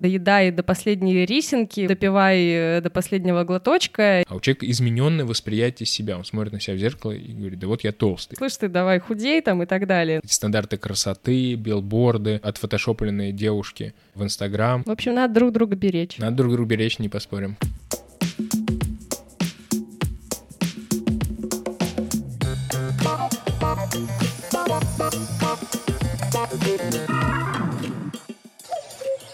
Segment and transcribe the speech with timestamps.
[0.00, 4.24] доедай до последней рисинки, допивай э, до последнего глоточка.
[4.26, 6.16] А у человека измененное восприятие себя.
[6.16, 8.36] Он смотрит на себя в зеркало и говорит, да вот я толстый.
[8.36, 10.20] Слышь, ты давай худей там и так далее.
[10.24, 14.82] Стандарты красоты, билборды, отфотошопленные девушки в Инстаграм.
[14.84, 16.18] В общем, надо друг друга беречь.
[16.18, 17.56] Надо друг друга беречь, не поспорим.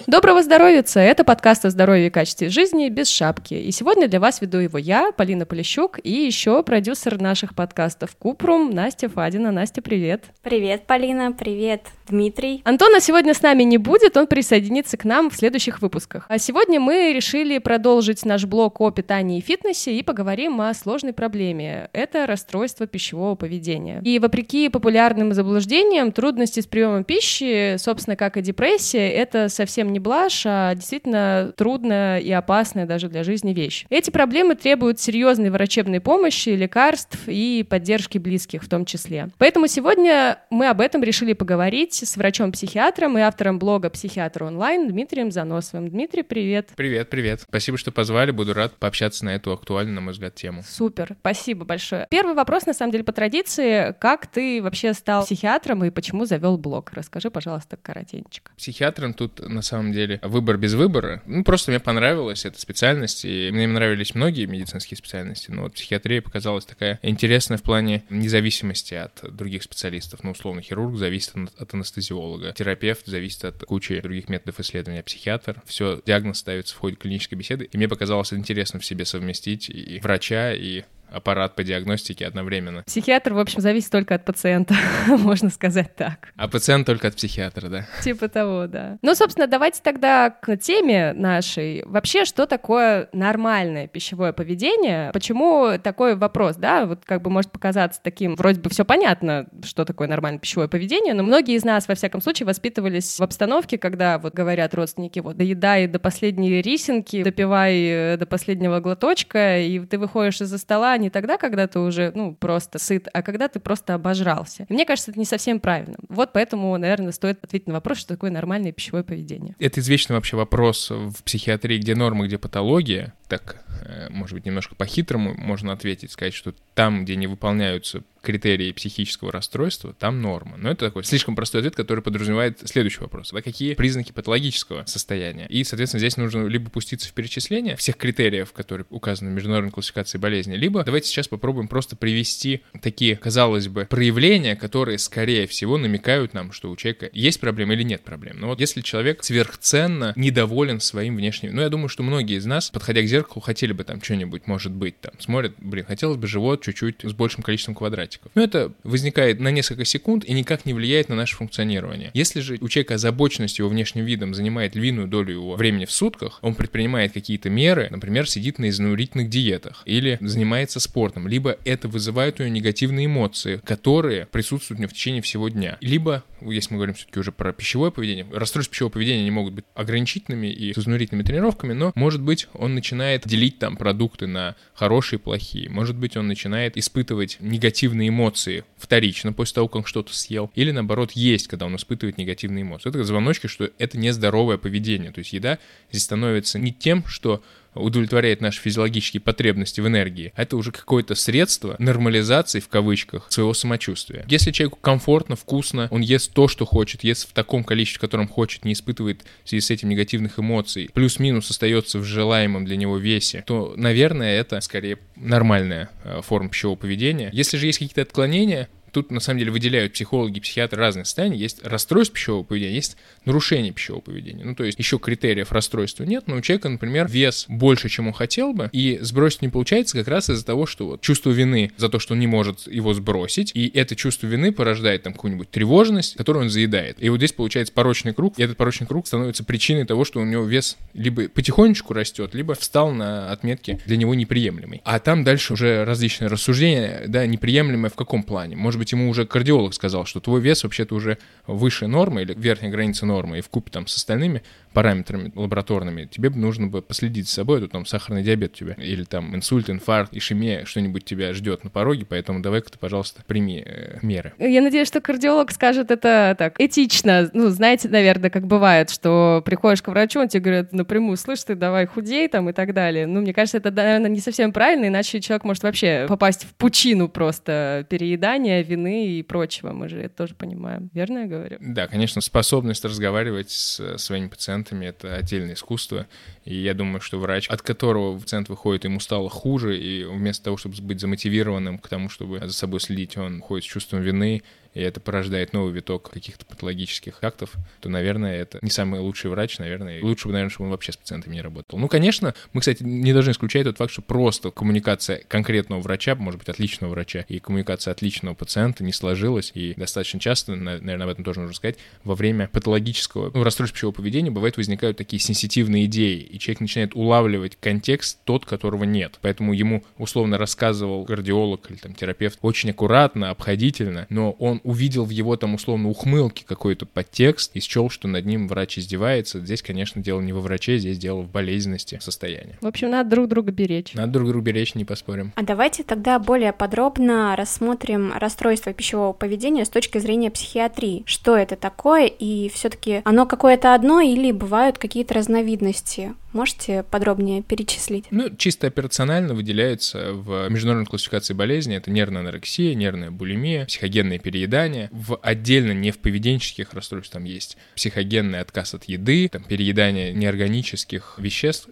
[0.06, 0.84] Доброго здоровья!
[0.94, 3.54] Это подкаст о здоровье и качестве жизни без шапки.
[3.54, 8.70] И сегодня для вас веду его я, Полина Полищук, и еще продюсер наших подкастов Купрум,
[8.70, 9.50] Настя Фадина.
[9.50, 10.26] Настя, привет!
[10.44, 12.62] Привет, Полина, привет, Дмитрий.
[12.64, 16.26] Антона сегодня с нами не будет, он присоединится к нам в следующих выпусках.
[16.28, 21.14] А сегодня мы решили продолжить наш блог о питании и фитнесе и поговорим о сложной
[21.14, 21.90] проблеме.
[21.92, 24.00] Это расстройство пищевого поведения.
[24.04, 29.95] И вопреки популярным заблуждениям, трудности с приемом пищи, собственно, как и депрессия, это совсем не
[29.98, 33.86] блажь, а действительно трудная и опасная даже для жизни вещь.
[33.90, 39.28] Эти проблемы требуют серьезной врачебной помощи, лекарств и поддержки близких в том числе.
[39.38, 45.30] Поэтому сегодня мы об этом решили поговорить с врачом-психиатром и автором блога «Психиатр онлайн» Дмитрием
[45.30, 45.88] Заносовым.
[45.88, 46.70] Дмитрий, привет.
[46.76, 47.42] Привет, привет.
[47.42, 48.30] Спасибо, что позвали.
[48.30, 50.62] Буду рад пообщаться на эту актуальную, на мой взгляд, тему.
[50.66, 52.06] Супер, спасибо большое.
[52.10, 53.94] Первый вопрос, на самом деле, по традиции.
[53.98, 56.92] Как ты вообще стал психиатром и почему завел блог?
[56.92, 58.52] Расскажи, пожалуйста, коротенько.
[58.56, 61.22] Психиатром тут, на самом деле, выбор без выбора.
[61.26, 66.22] Ну, просто мне понравилась эта специальность, и мне нравились многие медицинские специальности, но вот психиатрия
[66.22, 70.22] показалась такая интересная в плане независимости от других специалистов.
[70.22, 72.52] Ну, условно, хирург зависит от анестезиолога.
[72.52, 75.02] Терапевт зависит от кучи других методов исследования.
[75.02, 75.62] Психиатр.
[75.66, 77.68] Все, диагноз ставится в ходе клинической беседы.
[77.70, 82.82] И мне показалось интересно в себе совместить и врача, и аппарат по диагностике одновременно.
[82.86, 84.74] Психиатр, в общем, зависит только от пациента,
[85.08, 86.32] можно сказать так.
[86.36, 87.86] А пациент только от психиатра, да?
[88.02, 88.98] Типа того, да.
[89.02, 91.82] Ну, собственно, давайте тогда к теме нашей.
[91.86, 95.10] Вообще, что такое нормальное пищевое поведение?
[95.12, 96.86] Почему такой вопрос, да?
[96.86, 101.14] Вот как бы может показаться таким, вроде бы все понятно, что такое нормальное пищевое поведение,
[101.14, 105.36] но многие из нас, во всяком случае, воспитывались в обстановке, когда вот говорят родственники, вот,
[105.36, 111.10] доедай до последней рисинки, допивай э, до последнего глоточка, и ты выходишь из-за стола, не
[111.10, 114.66] тогда, когда ты уже, ну, просто сыт, а когда ты просто обожрался.
[114.68, 115.96] И мне кажется, это не совсем правильно.
[116.08, 119.54] Вот поэтому, наверное, стоит ответить на вопрос, что такое нормальное пищевое поведение.
[119.58, 123.14] Это извечный вообще вопрос в психиатрии, где нормы, где патология.
[123.28, 128.72] Так, э, может быть, немножко по-хитрому можно ответить, сказать, что там, где не выполняются критерии
[128.72, 130.56] психического расстройства, там норма.
[130.56, 133.32] Но это такой слишком простой ответ, который подразумевает следующий вопрос.
[133.32, 135.46] А какие признаки патологического состояния?
[135.48, 140.18] И, соответственно, здесь нужно либо пуститься в перечисление всех критериев, которые указаны в международной классификации
[140.18, 146.34] болезни, либо давайте сейчас попробуем просто привести такие, казалось бы, проявления, которые, скорее всего, намекают
[146.34, 148.40] нам, что у человека есть проблема или нет проблем.
[148.40, 151.54] Но вот если человек сверхценно недоволен своим внешним...
[151.54, 154.72] Ну, я думаю, что многие из нас, подходя к зеркалу, хотели бы там что-нибудь, может
[154.72, 158.32] быть, там, смотрят, блин, хотелось бы живот чуть-чуть с большим количеством квадратиков наркотиков.
[158.34, 162.10] Но это возникает на несколько секунд и никак не влияет на наше функционирование.
[162.14, 166.38] Если же у человека озабоченность его внешним видом занимает львиную долю его времени в сутках,
[166.42, 172.40] он предпринимает какие-то меры, например, сидит на изнурительных диетах или занимается спортом, либо это вызывает
[172.40, 175.78] у него негативные эмоции, которые присутствуют у него в течение всего дня.
[175.80, 179.64] Либо, если мы говорим все-таки уже про пищевое поведение, расстройства пищевого поведения не могут быть
[179.74, 185.18] ограничительными и с изнурительными тренировками, но, может быть, он начинает делить там продукты на хорошие
[185.18, 185.68] и плохие.
[185.70, 190.70] Может быть, он начинает испытывать негативные негативные эмоции вторично после того, как что-то съел, или
[190.70, 192.90] наоборот есть, когда он испытывает негативные эмоции.
[192.90, 195.12] Это звоночки, что это нездоровое поведение.
[195.12, 195.58] То есть еда
[195.90, 197.42] здесь становится не тем, что
[197.76, 204.24] удовлетворяет наши физиологические потребности в энергии, это уже какое-то средство нормализации, в кавычках, своего самочувствия.
[204.28, 208.28] Если человеку комфортно, вкусно, он ест то, что хочет, ест в таком количестве, в котором
[208.28, 212.98] хочет, не испытывает в связи с этим негативных эмоций, плюс-минус остается в желаемом для него
[212.98, 217.30] весе, то, наверное, это скорее нормальная э, форма пищевого поведения.
[217.32, 221.36] Если же есть какие-то отклонения, тут на самом деле выделяют психологи, психиатры разные состояния.
[221.36, 222.96] Есть расстройство пищевого поведения, есть
[223.26, 224.42] нарушение пищевого поведения.
[224.42, 228.14] Ну, то есть еще критериев расстройства нет, но у человека, например, вес больше, чем он
[228.14, 231.90] хотел бы, и сбросить не получается как раз из-за того, что вот чувство вины за
[231.90, 236.14] то, что он не может его сбросить, и это чувство вины порождает там какую-нибудь тревожность,
[236.16, 236.96] которую он заедает.
[236.98, 240.24] И вот здесь получается порочный круг, и этот порочный круг становится причиной того, что у
[240.24, 244.80] него вес либо потихонечку растет, либо встал на отметке для него неприемлемый.
[244.84, 248.56] А там дальше уже различные рассуждения, да, неприемлемые в каком плане?
[248.56, 252.34] Может быть, быть, ему уже кардиолог сказал, что твой вес вообще-то уже выше нормы или
[252.34, 254.42] верхняя граница нормы, и в купе там с остальными
[254.76, 259.04] параметрами лабораторными, тебе нужно бы последить за собой, тут там сахарный диабет у тебя, или
[259.04, 263.96] там инсульт, инфаркт, ишемия, что-нибудь тебя ждет на пороге, поэтому давай-ка ты, пожалуйста, прими э,
[264.02, 264.34] меры.
[264.38, 267.30] Я надеюсь, что кардиолог скажет это так этично.
[267.32, 271.54] Ну, знаете, наверное, как бывает, что приходишь к врачу, он тебе говорит напрямую, слышь, ты
[271.54, 273.06] давай худей там и так далее.
[273.06, 277.08] Ну, мне кажется, это, наверное, не совсем правильно, иначе человек может вообще попасть в пучину
[277.08, 279.72] просто переедания, вины и прочего.
[279.72, 280.90] Мы же это тоже понимаем.
[280.92, 281.56] Верно я говорю?
[281.60, 286.06] Да, конечно, способность разговаривать с своими пациентами— это отдельное искусство.
[286.44, 290.56] И я думаю, что врач, от которого пациент выходит, ему стало хуже, и вместо того,
[290.56, 294.42] чтобы быть замотивированным к тому, чтобы за собой следить, он ходит с чувством вины,
[294.76, 299.58] и это порождает новый виток каких-то патологических актов, то, наверное, это не самый лучший врач,
[299.58, 300.02] наверное.
[300.02, 301.78] Лучше бы, наверное, чтобы он вообще с пациентами не работал.
[301.78, 306.38] Ну, конечно, мы, кстати, не должны исключать тот факт, что просто коммуникация конкретного врача, может
[306.38, 311.24] быть, отличного врача, и коммуникация отличного пациента не сложилась, и достаточно часто, наверное, об этом
[311.24, 316.20] тоже нужно сказать, во время патологического ну, расстройства пищевого поведения бывает возникают такие сенситивные идеи,
[316.20, 319.18] и человек начинает улавливать контекст тот, которого нет.
[319.22, 325.10] Поэтому ему условно рассказывал кардиолог или там терапевт очень аккуратно, обходительно, но он увидел в
[325.10, 329.38] его там условно ухмылке какой-то подтекст и счел, что над ним врач издевается.
[329.38, 332.58] Здесь, конечно, дело не во враче, здесь дело в болезненности состояния.
[332.60, 333.94] В общем, надо друг друга беречь.
[333.94, 335.32] Надо друг друга беречь, не поспорим.
[335.36, 341.04] А давайте тогда более подробно рассмотрим расстройство пищевого поведения с точки зрения психиатрии.
[341.06, 346.14] Что это такое и все-таки оно какое-то одно или бывают какие-то разновидности?
[346.32, 348.04] Можете подробнее перечислить?
[348.10, 351.74] Ну, чисто операционально выделяются в международной классификации болезни.
[351.74, 354.90] Это нервная анорексия, нервная булимия, психогенное переедание.
[354.92, 361.14] В отдельно не в поведенческих расстройствах там есть психогенный отказ от еды, там переедание неорганических
[361.16, 361.70] веществ.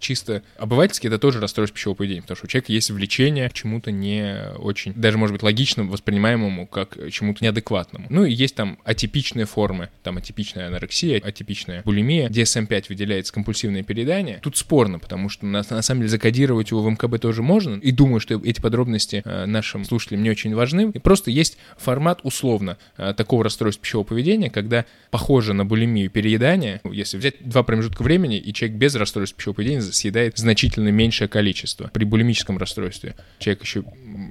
[0.00, 3.90] Чисто обывательски это тоже расстройство пищевого поведения, потому что у человека есть влечение к чему-то
[3.90, 8.06] не очень, даже, может быть, логично воспринимаемому как чему-то неадекватному.
[8.08, 12.30] Ну и есть там атипичные формы, там атипичная анорексия, атипичная булимия.
[12.30, 14.38] DSM-5 выделяется компульсивное переедание передания.
[14.40, 17.76] Тут спорно, потому что на, на самом деле закодировать его в МКБ тоже можно.
[17.76, 20.92] И думаю, что эти подробности э, нашим слушателям не очень важны.
[20.94, 26.80] И просто есть формат условно э, такого расстройства пищевого поведения, когда похоже на булимию переедания.
[26.84, 31.90] Если взять два промежутка времени, и человек без расстройства пищевого поведения съедает значительно меньшее количество.
[31.92, 33.82] При булимическом расстройстве человек еще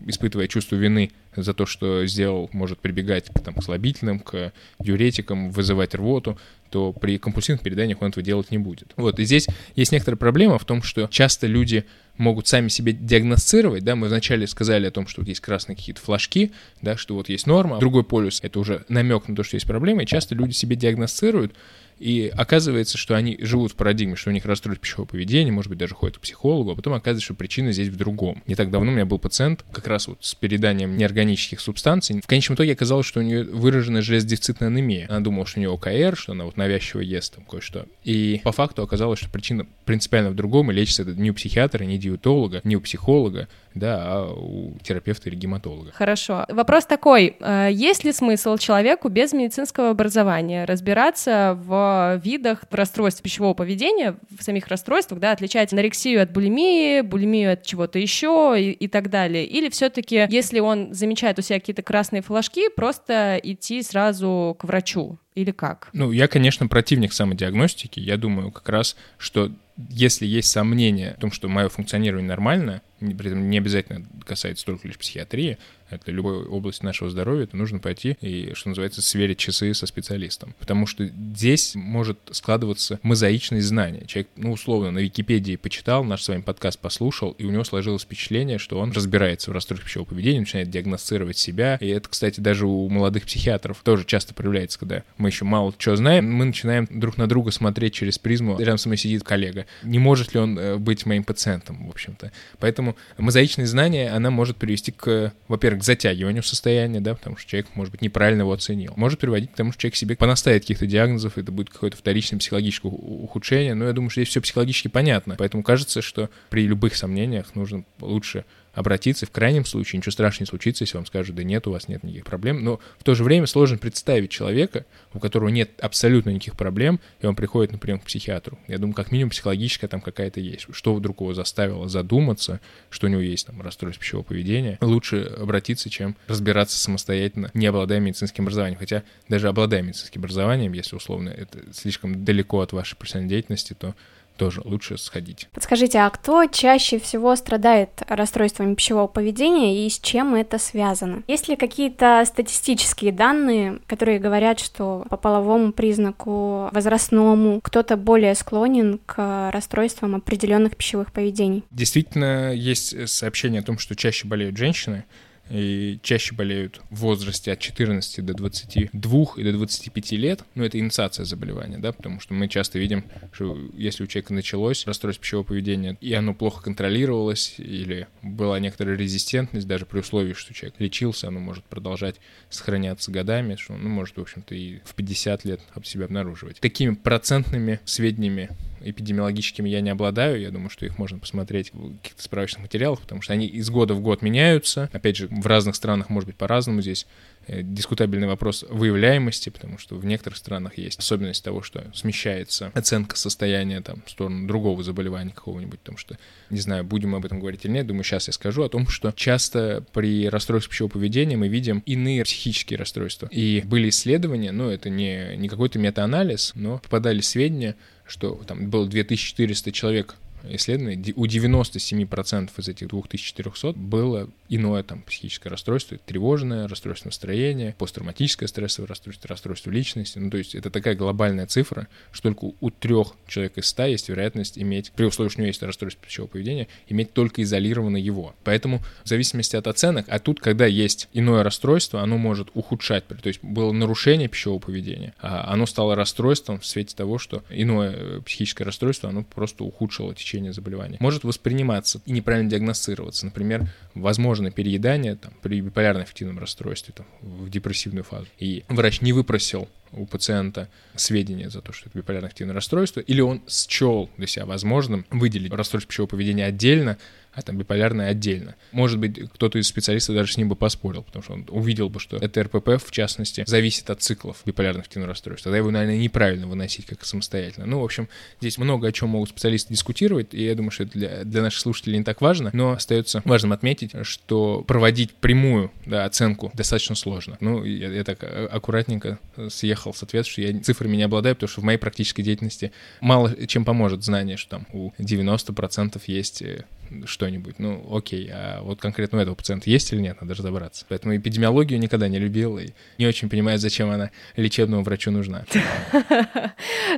[0.06, 5.52] испытывая чувство вины за то, что сделал, может прибегать к, там, к слабительным, к диуретикам,
[5.52, 6.38] вызывать рвоту,
[6.70, 8.94] то при компульсивных переданиях он этого делать не будет.
[8.98, 11.86] Вот, и здесь есть некоторая проблема в том, что часто люди
[12.18, 16.02] могут сами себе диагностировать, да, мы вначале сказали о том, что вот есть красные какие-то
[16.02, 19.68] флажки, да, что вот есть норма, другой полюс— это уже намек на то, что есть
[19.68, 21.54] проблема, и часто люди себе диагностируют,
[22.00, 25.80] и оказывается, что они живут в парадигме, что у них расстройство пищевого поведения, может быть,
[25.80, 28.44] даже ходят к психологу, а потом оказывается, что причина здесь в другом.
[28.48, 32.22] Не так давно у меня был пациент как раз вот с переданием неорганических субстанций.
[32.22, 35.08] В конечном итоге оказалось, что у нее выражена железодефицитная анемия.
[35.10, 37.86] Она думала, что у нее ОКР, что она вот навязчиво ест там кое-что.
[38.04, 41.84] И по факту оказалось, что причина принципиально в другом, и лечится это не у психиатра,
[41.84, 43.48] не диетолога, не у психолога,
[43.80, 45.92] да, а у терапевта или гематолога.
[45.94, 46.46] Хорошо.
[46.50, 47.36] Вопрос такой.
[47.40, 54.44] Э, есть ли смысл человеку без медицинского образования разбираться в видах расстройств пищевого поведения, в
[54.44, 59.46] самих расстройствах, да, отличать анорексию от булимии, булимию от чего-то еще и, и так далее?
[59.46, 65.20] Или все-таки, если он замечает у себя какие-то красные флажки, просто идти сразу к врачу?
[65.38, 65.90] Или как?
[65.94, 68.00] Ну, я, конечно, противник самодиагностики.
[68.00, 69.52] Я думаю как раз, что
[69.88, 74.88] если есть сомнения в том, что мое функционирование нормально, при этом не обязательно касается только
[74.88, 79.74] лишь психиатрии, это любой область нашего здоровья, то нужно пойти и, что называется, сверить часы
[79.74, 80.54] со специалистом.
[80.60, 84.06] Потому что здесь может складываться мозаичность знания.
[84.06, 88.04] Человек, ну, условно, на Википедии почитал, наш с вами подкаст послушал, и у него сложилось
[88.04, 91.78] впечатление, что он разбирается в расстройстве пищевого поведения, начинает диагностировать себя.
[91.82, 95.96] И это, кстати, даже у молодых психиатров тоже часто проявляется, когда мы еще мало чего
[95.96, 98.58] знаем, мы начинаем друг на друга смотреть через призму.
[98.60, 99.66] Рядом со мной сидит коллега.
[99.84, 102.32] Не может ли он э, быть моим пациентом, в общем-то.
[102.60, 107.68] Поэтому мозаичность знания, она может привести к, во-первых, к затягиванию состояния, да, потому что человек,
[107.76, 108.94] может быть, неправильно его оценил.
[108.96, 112.90] Может приводить к тому, что человек себе понаставит каких-то диагнозов, это будет какое-то вторичное психологическое
[112.90, 115.36] ухудшение, но я думаю, что здесь все психологически понятно.
[115.38, 118.46] Поэтому кажется, что при любых сомнениях нужно лучше
[118.78, 121.88] обратиться, в крайнем случае ничего страшного не случится, если вам скажут, да нет, у вас
[121.88, 126.30] нет никаких проблем, но в то же время сложно представить человека, у которого нет абсолютно
[126.30, 128.60] никаких проблем, и он приходит на прием к психиатру.
[128.68, 130.68] Я думаю, как минимум психологическая там какая-то есть.
[130.72, 135.90] Что вдруг его заставило задуматься, что у него есть там расстройство пищевого поведения, лучше обратиться,
[135.90, 138.78] чем разбираться самостоятельно, не обладая медицинским образованием.
[138.78, 143.96] Хотя даже обладая медицинским образованием, если условно это слишком далеко от вашей профессиональной деятельности, то
[144.38, 145.50] тоже лучше сходить.
[145.52, 151.24] Подскажите, а кто чаще всего страдает расстройствами пищевого поведения и с чем это связано?
[151.28, 159.00] Есть ли какие-то статистические данные, которые говорят, что по половому признаку возрастному кто-то более склонен
[159.06, 161.64] к расстройствам определенных пищевых поведений?
[161.72, 165.06] Действительно, есть сообщение о том, что чаще болеют женщины,
[165.50, 170.80] и чаще болеют в возрасте от 14 до 22 и до 25 лет, ну, это
[170.80, 175.46] инициация заболевания, да, потому что мы часто видим, что если у человека началось расстройство пищевого
[175.46, 181.28] поведения, и оно плохо контролировалось, или была некоторая резистентность, даже при условии, что человек лечился,
[181.28, 182.16] оно может продолжать
[182.50, 186.60] сохраняться годами, что, ну, может, в общем-то, и в 50 лет об себя обнаруживать.
[186.60, 188.50] Такими процентными сведениями
[188.90, 190.40] эпидемиологическими я не обладаю.
[190.40, 193.94] Я думаю, что их можно посмотреть в каких-то справочных материалах, потому что они из года
[193.94, 194.90] в год меняются.
[194.94, 196.82] Опять же, в разных странах может быть по-разному.
[196.82, 197.06] Здесь
[197.48, 203.16] Э, дискутабельный вопрос выявляемости, потому что в некоторых странах есть особенность того, что смещается оценка
[203.16, 206.18] состояния там, в сторону другого заболевания какого-нибудь, потому что,
[206.50, 208.88] не знаю, будем мы об этом говорить или нет, думаю, сейчас я скажу о том,
[208.90, 213.30] что часто при расстройстве пищевого поведения мы видим иные психические расстройства.
[213.32, 217.78] И были исследования, ну, это не, не какой-то метаанализ, но попадали сведения,
[218.08, 225.50] что там было 2400 человек исследований, у 97% из этих 2400 было иное там психическое
[225.50, 230.20] расстройство, тревожное расстройство настроения, посттравматическое стрессовое расстройство, расстройство личности.
[230.20, 234.10] Ну, то есть это такая глобальная цифра, что только у трех человек из ста есть
[234.10, 238.36] вероятность иметь, при условии, что у него есть расстройство пищевого поведения, иметь только изолированно его.
[238.44, 243.28] Поэтому в зависимости от оценок, а тут, когда есть иное расстройство, оно может ухудшать, то
[243.28, 248.22] есть было нарушение пищевого поведения, а оно стало расстройством в свете того, что иное э,
[248.26, 250.98] психическое расстройство, оно просто ухудшило течение заболевания.
[251.00, 253.26] Может восприниматься и неправильно диагностироваться.
[253.26, 258.28] Например, возможно переедание там, при биполярно-аффективном расстройстве там, в депрессивную фазу.
[258.40, 263.42] И врач не выпросил у пациента сведения за то, что это биполярно-аффективное расстройство, или он
[263.48, 266.98] счел для себя возможным выделить расстройство пищевого поведения отдельно,
[267.38, 268.56] а там биполярное отдельно.
[268.72, 272.00] Может быть, кто-то из специалистов даже с ним бы поспорил, потому что он увидел бы,
[272.00, 275.44] что это РПП, в частности, зависит от циклов биполярных активных расстройств.
[275.44, 277.68] Тогда его, наверное, неправильно выносить как самостоятельно.
[277.68, 278.10] Ну, в общем,
[278.42, 281.60] здесь много о чем могут специалисты дискутировать, и я думаю, что это для, для наших
[281.60, 287.38] слушателей не так важно, но остается важным отметить, что проводить прямую да, оценку достаточно сложно.
[287.40, 291.50] Ну, я, я так а, аккуратненько съехал с ответа, что я цифрами не обладаю, потому
[291.50, 296.66] что в моей практической деятельности мало чем поможет знание, что там у 90% есть э,
[297.06, 297.60] что-нибудь.
[297.60, 300.86] Ну, окей, а вот конкретно у этого пациента есть или нет, надо разобраться.
[300.90, 305.46] Поэтому эпидемиологию никогда не любил и не очень понимаю, зачем она лечебному врачу нужна.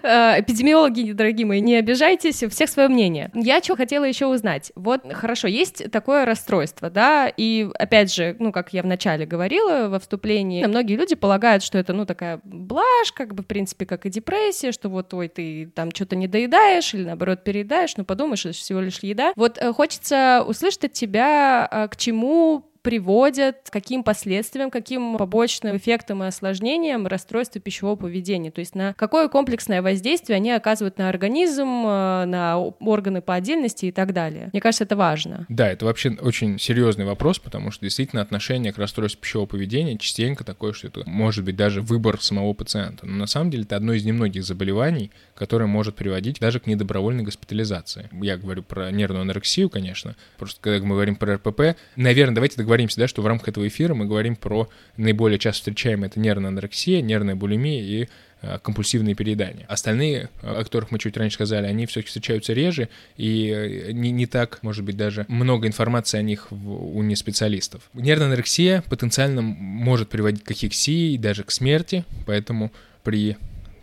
[0.01, 3.31] Э, эпидемиологи, дорогие мои, не обижайтесь, у всех свое мнение.
[3.33, 4.71] Я что хотела еще узнать.
[4.75, 9.99] Вот, хорошо, есть такое расстройство, да, и опять же, ну, как я вначале говорила во
[9.99, 14.09] вступлении, многие люди полагают, что это, ну, такая блажь, как бы, в принципе, как и
[14.09, 18.55] депрессия, что вот, ой, ты там что-то не доедаешь или, наоборот, переедаешь, ну, подумаешь, это
[18.55, 19.33] всего лишь еда.
[19.35, 25.77] Вот э, хочется услышать от тебя, а, к чему приводят, к каким последствиям, каким побочным
[25.77, 31.09] эффектам и осложнениям расстройства пищевого поведения, то есть на какое комплексное воздействие они оказывают на
[31.09, 34.49] организм, э, на органы по отдельности и так далее.
[34.53, 35.45] Мне кажется, это важно.
[35.49, 40.43] Да, это вообще очень серьезный вопрос, потому что действительно отношение к расстройству пищевого поведения частенько
[40.43, 43.05] такое, что это может быть даже выбор самого пациента.
[43.05, 47.23] Но на самом деле это одно из немногих заболеваний, которое может приводить даже к недобровольной
[47.23, 48.09] госпитализации.
[48.21, 52.68] Я говорю про нервную анорексию, конечно, просто когда мы говорим про РПП, наверное, давайте договоримся
[52.69, 56.49] договоримся, да, что в рамках этого эфира мы говорим про наиболее часто встречаемые это нервная
[56.49, 58.07] анорексия, нервная булимия и
[58.43, 59.65] э, компульсивные переедания.
[59.67, 64.27] Остальные, о которых мы чуть раньше сказали, они все-таки встречаются реже, и э, не, не
[64.27, 67.89] так, может быть, даже много информации о них в, у неспециалистов.
[67.95, 72.71] Нервная анорексия потенциально может приводить к ахексии, даже к смерти, поэтому
[73.03, 73.35] при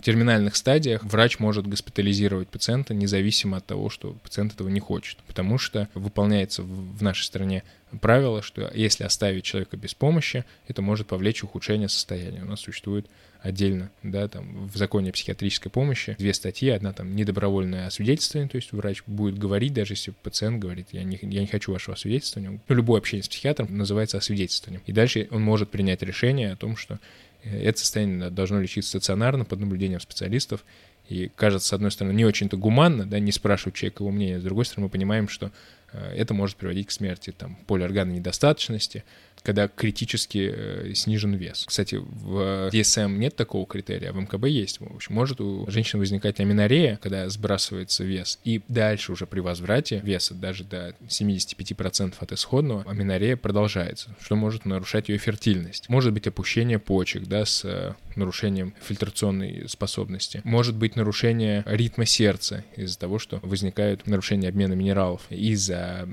[0.07, 5.59] терминальных стадиях врач может госпитализировать пациента независимо от того, что пациент этого не хочет, потому
[5.59, 7.65] что выполняется в нашей стране
[8.01, 12.43] правило, что если оставить человека без помощи, это может повлечь ухудшение состояния.
[12.43, 13.07] У нас существует
[13.41, 18.57] отдельно, да, там в законе о психиатрической помощи две статьи, одна там недобровольное освидетельствование, то
[18.57, 22.61] есть врач будет говорить, даже если пациент говорит, я не, я не хочу вашего освидетельствования,
[22.69, 24.83] ну, любое общение с психиатром называется освидетельствованием.
[24.87, 27.01] И дальше он может принять решение о том, что
[27.43, 30.65] это состояние должно лечиться стационарно под наблюдением специалистов.
[31.09, 34.43] И кажется, с одной стороны, не очень-то гуманно, да, не спрашивать человека его мнения, с
[34.43, 35.53] другой стороны, мы понимаем, что
[35.93, 39.05] э, это может приводить к смерти там, полиорганной недостаточности,
[39.47, 41.67] когда критически э, снижен вес.
[41.69, 44.81] Кстати, в DSM нет такого критерия, а в МКБ есть.
[44.81, 50.01] В общем, может у женщин возникать аминорея, когда сбрасывается вес, и дальше уже при возврате
[50.03, 55.89] веса, даже до 75% от исходного, аминорея продолжается, что может нарушать ее фертильность.
[55.89, 60.41] Может быть опущение почек, да, с нарушением фильтрационной способности.
[60.45, 66.09] Может быть нарушение ритма сердца из-за того, что возникают нарушения обмена минералов, из-за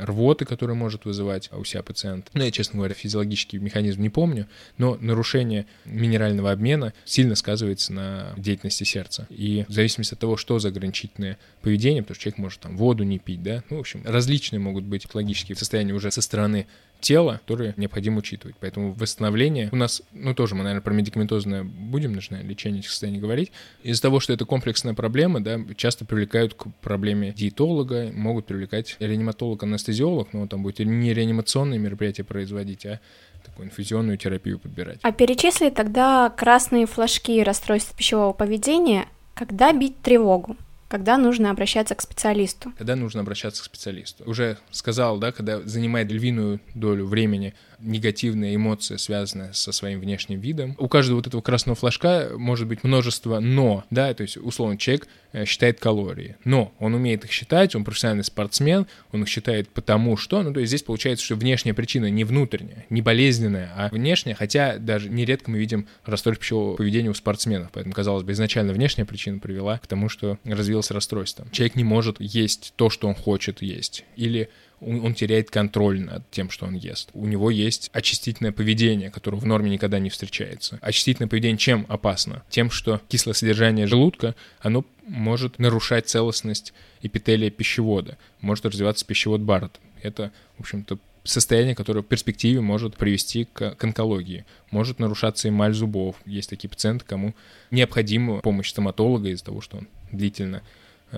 [0.00, 2.30] рвоты, которую может вызывать у себя пациент.
[2.32, 4.46] Ну, я, честно говоря, физиологический механизм не помню,
[4.78, 9.26] но нарушение минерального обмена сильно сказывается на деятельности сердца.
[9.30, 13.04] И в зависимости от того, что за ограничительное поведение, потому что человек может там воду
[13.04, 16.66] не пить, да, ну, в общем, различные могут быть патологические состояния уже со стороны
[17.00, 18.56] тела, которые необходимо учитывать.
[18.60, 23.18] Поэтому восстановление у нас, ну тоже мы, наверное, про медикаментозное будем, нужно лечение этих состояний
[23.18, 23.52] говорить.
[23.82, 29.62] Из-за того, что это комплексная проблема, да, часто привлекают к проблеме диетолога, могут привлекать реаниматолог,
[29.62, 33.00] анестезиолог, но там будет не реанимационные мероприятия производить, а
[33.44, 34.98] такую инфузионную терапию подбирать.
[35.02, 40.56] А перечисли тогда красные флажки расстройств пищевого поведения, когда бить тревогу?
[40.90, 42.72] Когда нужно обращаться к специалисту?
[42.76, 44.28] Когда нужно обращаться к специалисту.
[44.28, 50.74] Уже сказал, да, когда занимает львиную долю времени негативная эмоция, связанная со своим внешним видом.
[50.78, 55.08] У каждого вот этого красного флажка может быть множество «но», да, то есть, условно, человек
[55.32, 60.16] э, считает калории, но он умеет их считать, он профессиональный спортсмен, он их считает потому
[60.16, 64.34] что, ну, то есть здесь получается, что внешняя причина не внутренняя, не болезненная, а внешняя,
[64.34, 69.04] хотя даже нередко мы видим расстройство пищевого поведения у спортсменов, поэтому, казалось бы, изначально внешняя
[69.04, 71.46] причина привела к тому, что развилось расстройство.
[71.52, 76.50] Человек не может есть то, что он хочет есть, или он теряет контроль над тем,
[76.50, 77.10] что он ест.
[77.12, 80.78] У него есть очистительное поведение, которое в норме никогда не встречается.
[80.80, 82.42] Очистительное поведение чем опасно?
[82.48, 86.72] Тем, что кислое содержание желудка, оно может нарушать целостность
[87.02, 89.78] эпителия пищевода, может развиваться пищевод Барретт.
[90.02, 94.44] Это, в общем-то, состояние, которое в перспективе может привести к, к онкологии.
[94.70, 96.16] Может нарушаться эмаль зубов.
[96.24, 97.34] Есть такие пациенты, кому
[97.70, 100.62] необходима помощь стоматолога из-за того, что он длительно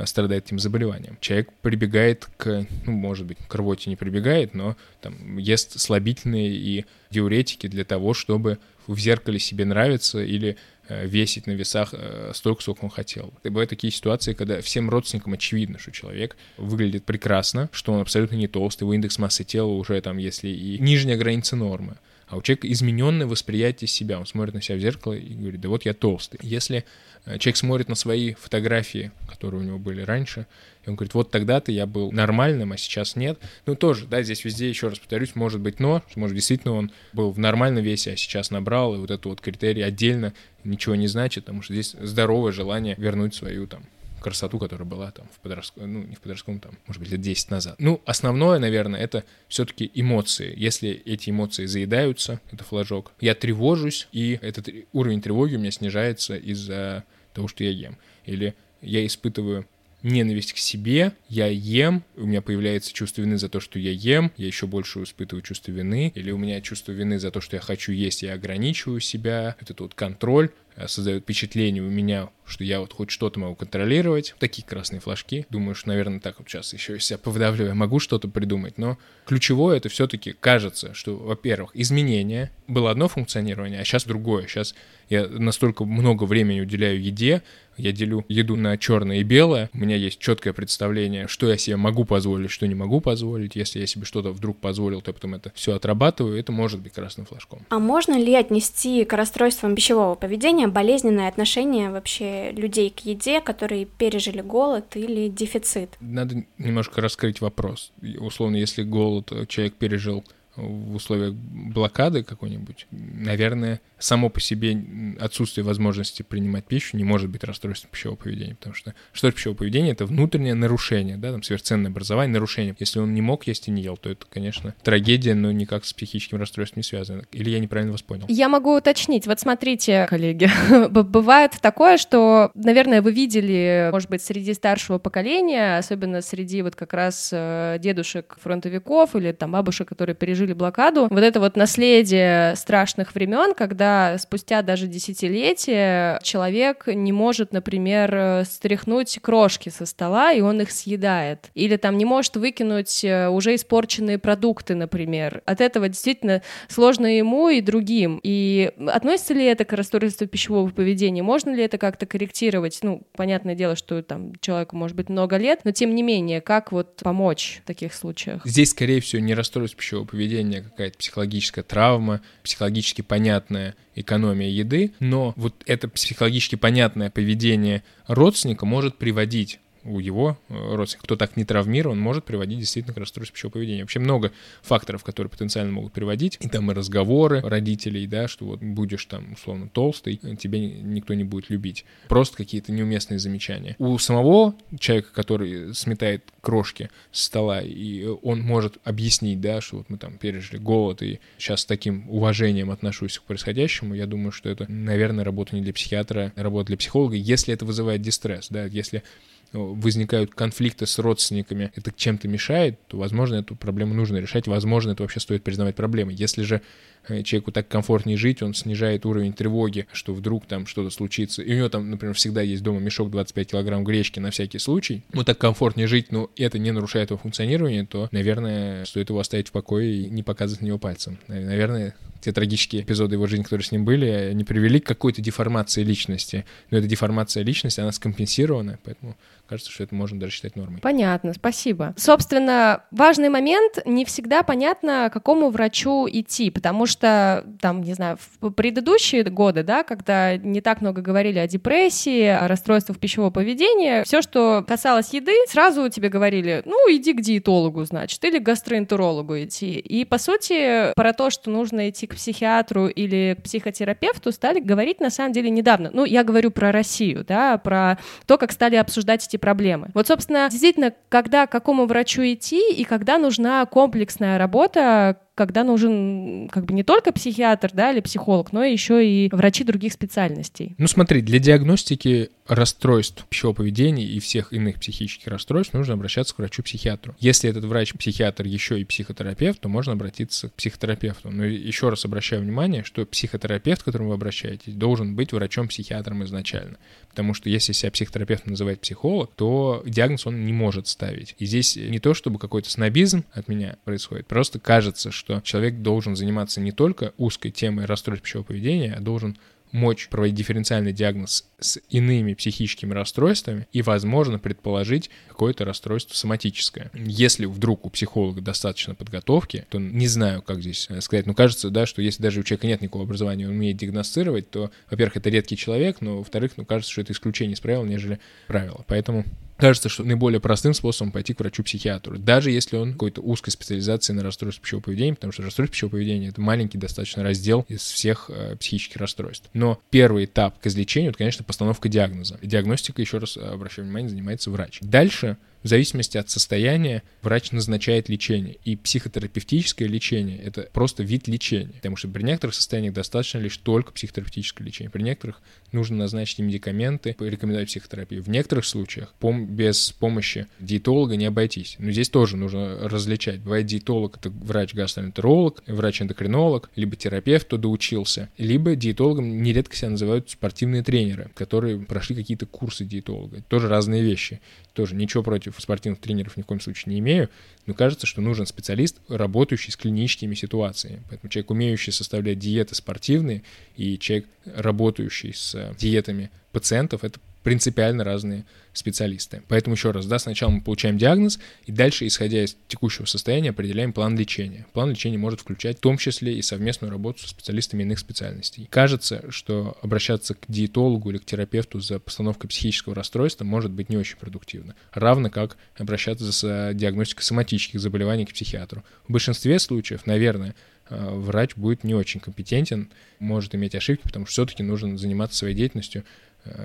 [0.04, 1.18] страдает этим заболеванием.
[1.20, 6.84] Человек прибегает к, ну, может быть, к рвоте не прибегает, но там ест слабительные и
[7.10, 10.56] диуретики для того, чтобы в зеркале себе нравиться или
[10.88, 13.32] э, весить на весах э, столько, сколько он хотел.
[13.44, 18.36] И бывают такие ситуации, когда всем родственникам очевидно, что человек выглядит прекрасно, что он абсолютно
[18.36, 21.96] не толстый, его индекс массы тела уже там, если и нижняя граница нормы.
[22.32, 24.18] А у человека измененное восприятие себя.
[24.18, 26.40] Он смотрит на себя в зеркало и говорит, да вот я толстый.
[26.42, 26.84] Если
[27.24, 30.46] Э, человек смотрит на свои фотографии, которые у него были раньше,
[30.84, 33.38] и он говорит, вот тогда-то я был нормальным, а сейчас нет.
[33.66, 37.30] Ну, тоже, да, здесь везде, еще раз повторюсь, может быть но, может, действительно он был
[37.30, 40.32] в нормальном весе, а сейчас набрал, и вот это вот критерий отдельно
[40.64, 43.84] ничего не значит, потому что здесь здоровое желание вернуть свою там
[44.22, 47.50] красоту, которая была там в подростковом, ну, не в подростковом, там, может быть, лет 10
[47.50, 47.74] назад.
[47.78, 50.52] Ну, основное, наверное, это все-таки эмоции.
[50.56, 56.36] Если эти эмоции заедаются, это флажок, я тревожусь, и этот уровень тревоги у меня снижается
[56.36, 57.04] из-за
[57.34, 57.98] того, что я ем.
[58.24, 59.66] Или я испытываю
[60.02, 64.32] ненависть к себе, я ем, у меня появляется чувство вины за то, что я ем,
[64.36, 67.62] я еще больше испытываю чувство вины, или у меня чувство вины за то, что я
[67.62, 70.50] хочу есть, я ограничиваю себя, этот вот контроль,
[70.86, 74.34] создает впечатление у меня, что я вот хоть что-то могу контролировать.
[74.38, 75.46] Такие красные флажки.
[75.50, 78.78] Думаю, что, наверное, так вот сейчас еще себя повдавливаю, могу что-то придумать.
[78.78, 82.50] Но ключевое это все-таки кажется, что, во-первых, изменение.
[82.68, 84.46] Было одно функционирование, а сейчас другое.
[84.46, 84.74] Сейчас
[85.08, 87.42] я настолько много времени уделяю еде,
[87.76, 89.70] я делю еду на черное и белое.
[89.72, 93.56] У меня есть четкое представление, что я себе могу позволить, что не могу позволить.
[93.56, 96.38] Если я себе что-то вдруг позволил, то я потом это все отрабатываю.
[96.38, 97.64] Это может быть красным флажком.
[97.70, 103.84] А можно ли отнести к расстройствам пищевого поведения болезненное отношение вообще людей к еде, которые
[103.84, 105.96] пережили голод или дефицит?
[106.00, 107.92] Надо немножко раскрыть вопрос.
[108.18, 110.24] Условно, если голод человек пережил
[110.56, 114.76] в условиях блокады какой-нибудь, наверное, само по себе
[115.18, 119.90] отсутствие возможности принимать пищу не может быть расстройством пищевого поведения, потому что что пищевого поведения—
[119.92, 122.74] это внутреннее нарушение, да, там сверхценное образование, нарушение.
[122.78, 125.92] Если он не мог есть и не ел, то это, конечно, трагедия, но никак с
[125.92, 127.24] психическим расстройством не связано.
[127.32, 128.26] Или я неправильно вас понял?
[128.28, 129.26] Я могу уточнить.
[129.26, 130.50] Вот смотрите, коллеги,
[130.88, 136.92] бывает такое, что, наверное, вы видели, может быть, среди старшего поколения, особенно среди вот как
[136.92, 143.14] раз э, дедушек фронтовиков или там бабушек, которые пережили блокаду, вот это вот наследие страшных
[143.14, 150.60] времен, когда спустя даже десятилетия человек не может, например, стряхнуть крошки со стола, и он
[150.60, 151.50] их съедает.
[151.54, 155.42] Или там не может выкинуть э, уже испорченные продукты, например.
[155.46, 158.20] От этого действительно сложно ему и другим.
[158.22, 161.22] И относится ли это к расстройству пищевого поведения?
[161.22, 162.78] Можно ли это как-то корректировать?
[162.82, 166.72] Ну, понятное дело, что там человеку может быть много лет, но тем не менее, как
[166.72, 168.42] вот помочь в таких случаях?
[168.44, 174.92] Здесь, скорее всего, не расстройство пищевого поведения, а какая-то психологическая травма, психологически понятная экономия еды,
[175.00, 181.36] но вот это психологически понятное поведение родственника может приводить у его э, родственников, кто так
[181.36, 183.82] не травмирован, может приводить действительно к расстройству пищевого поведения.
[183.82, 186.38] Вообще много факторов, которые потенциально могут приводить.
[186.40, 191.24] И там и разговоры родителей, да, что вот будешь там условно толстый, тебя никто не
[191.24, 191.84] будет любить.
[192.08, 193.76] Просто какие-то неуместные замечания.
[193.78, 199.88] У самого человека, который сметает крошки с стола, и он может объяснить, да, что вот
[199.88, 204.50] мы там пережили голод, и сейчас с таким уважением отношусь к происходящему, я думаю, что
[204.50, 208.66] это, наверное, работа не для психиатра, а работа для психолога, если это вызывает дистресс, да,
[208.66, 209.02] если
[209.52, 215.02] возникают конфликты с родственниками, это чем-то мешает, то, возможно, эту проблему нужно решать, возможно, это
[215.02, 216.14] вообще стоит признавать проблемой.
[216.14, 216.60] Если же э,
[217.06, 221.56] человеку так комфортнее жить, он снижает уровень тревоги, что вдруг там что-то случится, и у
[221.56, 225.38] него там, например, всегда есть дома мешок 25 килограмм гречки на всякий случай, ему так
[225.38, 230.02] комфортнее жить, но это не нарушает его функционирование, то, наверное, стоит его оставить в покое
[230.02, 231.18] и не показывать на него пальцем.
[231.28, 235.82] Наверное, те трагические эпизоды его жизни, которые с ним были, они привели к какой-то деформации
[235.82, 236.44] личности.
[236.70, 239.16] Но эта деформация личности, она скомпенсирована, поэтому
[239.48, 240.80] кажется, что это можно даже считать нормой.
[240.80, 241.94] Понятно, спасибо.
[241.96, 248.18] Собственно, важный момент, не всегда понятно, к какому врачу идти, потому что, там, не знаю,
[248.40, 254.04] в предыдущие годы, да, когда не так много говорили о депрессии, о расстройствах пищевого поведения,
[254.04, 259.38] все, что касалось еды, сразу тебе говорили, ну, иди к диетологу, значит, или к гастроэнтерологу
[259.42, 259.78] идти.
[259.78, 265.00] И, по сути, про то, что нужно идти к психиатру или к психотерапевту, стали говорить,
[265.00, 265.90] на самом деле, недавно.
[265.92, 269.90] Ну, я говорю про Россию, да, про то, как стали обсуждать эти проблемы.
[269.94, 276.48] Вот, собственно, действительно, когда к какому врачу идти и когда нужна комплексная работа, когда нужен
[276.52, 280.76] как бы не только психиатр, да, или психолог, но еще и врачи других специальностей.
[280.78, 286.38] Ну смотри, для диагностики расстройств пищевого поведения и всех иных психических расстройств нужно обращаться к
[286.38, 287.16] врачу-психиатру.
[287.18, 291.30] Если этот врач-психиатр еще и психотерапевт, то можно обратиться к психотерапевту.
[291.30, 296.78] Но еще раз обращаю внимание, что психотерапевт, к которому вы обращаетесь, должен быть врачом-психиатром изначально.
[297.10, 301.34] Потому что если себя психотерапевт называет психолог, то диагноз он не может ставить.
[301.38, 306.16] И здесь не то, чтобы какой-то снобизм от меня происходит, просто кажется, что человек должен
[306.16, 309.36] заниматься не только узкой темой расстройств пищевого поведения, а должен
[309.72, 316.90] мочь проводить дифференциальный диагноз с иными психическими расстройствами и, возможно, предположить какое-то расстройство соматическое.
[316.94, 321.70] Если вдруг у психолога достаточно подготовки, то не знаю, как здесь э, сказать, но кажется,
[321.70, 325.30] да, что если даже у человека нет никакого образования, он умеет диагностировать, то, во-первых, это
[325.30, 328.84] редкий человек, но, во-вторых, ну, кажется, что это исключение из правил, нежели правило.
[328.86, 329.24] Поэтому
[329.62, 334.24] кажется, что наиболее простым способом пойти к врачу-психиатру, даже если он какой-то узкой специализации на
[334.24, 338.56] расстройство пищевого поведения, потому что расстройство пищевого поведения— это маленький достаточно раздел из всех э,
[338.56, 339.48] психических расстройств.
[339.52, 342.40] Но первый этап к излечению— это, конечно, постановка диагноза.
[342.42, 344.78] Диагностика, еще раз обращаю внимание, занимается врач.
[344.80, 348.56] Дальше в зависимости от состояния врач назначает лечение.
[348.64, 351.72] И психотерапевтическое лечение— это просто вид лечения.
[351.74, 354.90] Потому что при некоторых состояниях достаточно лишь только психотерапевтическое лечение.
[354.90, 358.22] При некоторых нужно назначить медикаменты, порекомендовать психотерапию.
[358.22, 361.76] В некоторых случаях пом- без помощи диетолога не обойтись.
[361.78, 363.40] Но здесь тоже нужно различать.
[363.40, 370.82] Бывает диетолог— это врач-гастроэнтеролог, врач-эндокринолог, либо терапевт, кто доучился, либо диетологом нередко себя называют спортивные
[370.82, 373.42] тренеры, которые прошли какие-то курсы диетолога.
[373.48, 374.40] Тоже разные вещи.
[374.72, 377.28] Тоже ничего против спортивных тренеров ни в коем случае не имею,
[377.66, 381.02] но кажется, что нужен специалист, работающий с клиническими ситуациями.
[381.08, 383.42] Поэтому человек, умеющий составлять диеты спортивные,
[383.76, 389.42] и человек, работающий с диетами пациентов, это принципиально разные специалисты.
[389.48, 393.92] Поэтому еще раз, да, сначала мы получаем диагноз, и дальше, исходя из текущего состояния, определяем
[393.92, 394.66] план лечения.
[394.72, 398.66] План лечения может включать в том числе и совместную работу со специалистами иных специальностей.
[398.70, 403.96] Кажется, что обращаться к диетологу или к терапевту за постановкой психического расстройства может быть не
[403.96, 404.74] очень продуктивно.
[404.92, 408.82] Равно как обращаться за диагностикой соматических заболеваний к психиатру.
[409.06, 410.54] В большинстве случаев, наверное,
[410.88, 415.54] э, врач будет не очень компетентен, может иметь ошибки, потому что все-таки нужно заниматься своей
[415.54, 416.04] деятельностью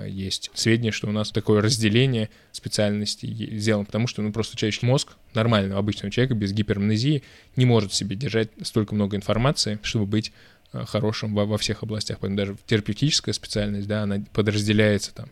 [0.06, 5.16] есть сведения, что у нас такое разделение специальностей сделано, потому что ну, просто человеческий мозг
[5.34, 7.22] нормального обычного человека без гипермнезии
[7.56, 10.32] не может себе держать столько много информации, чтобы быть
[10.72, 12.18] э, хорошим во, во всех областях.
[12.18, 15.30] Поэтому даже терапевтическая специальность, да, она подразделяется там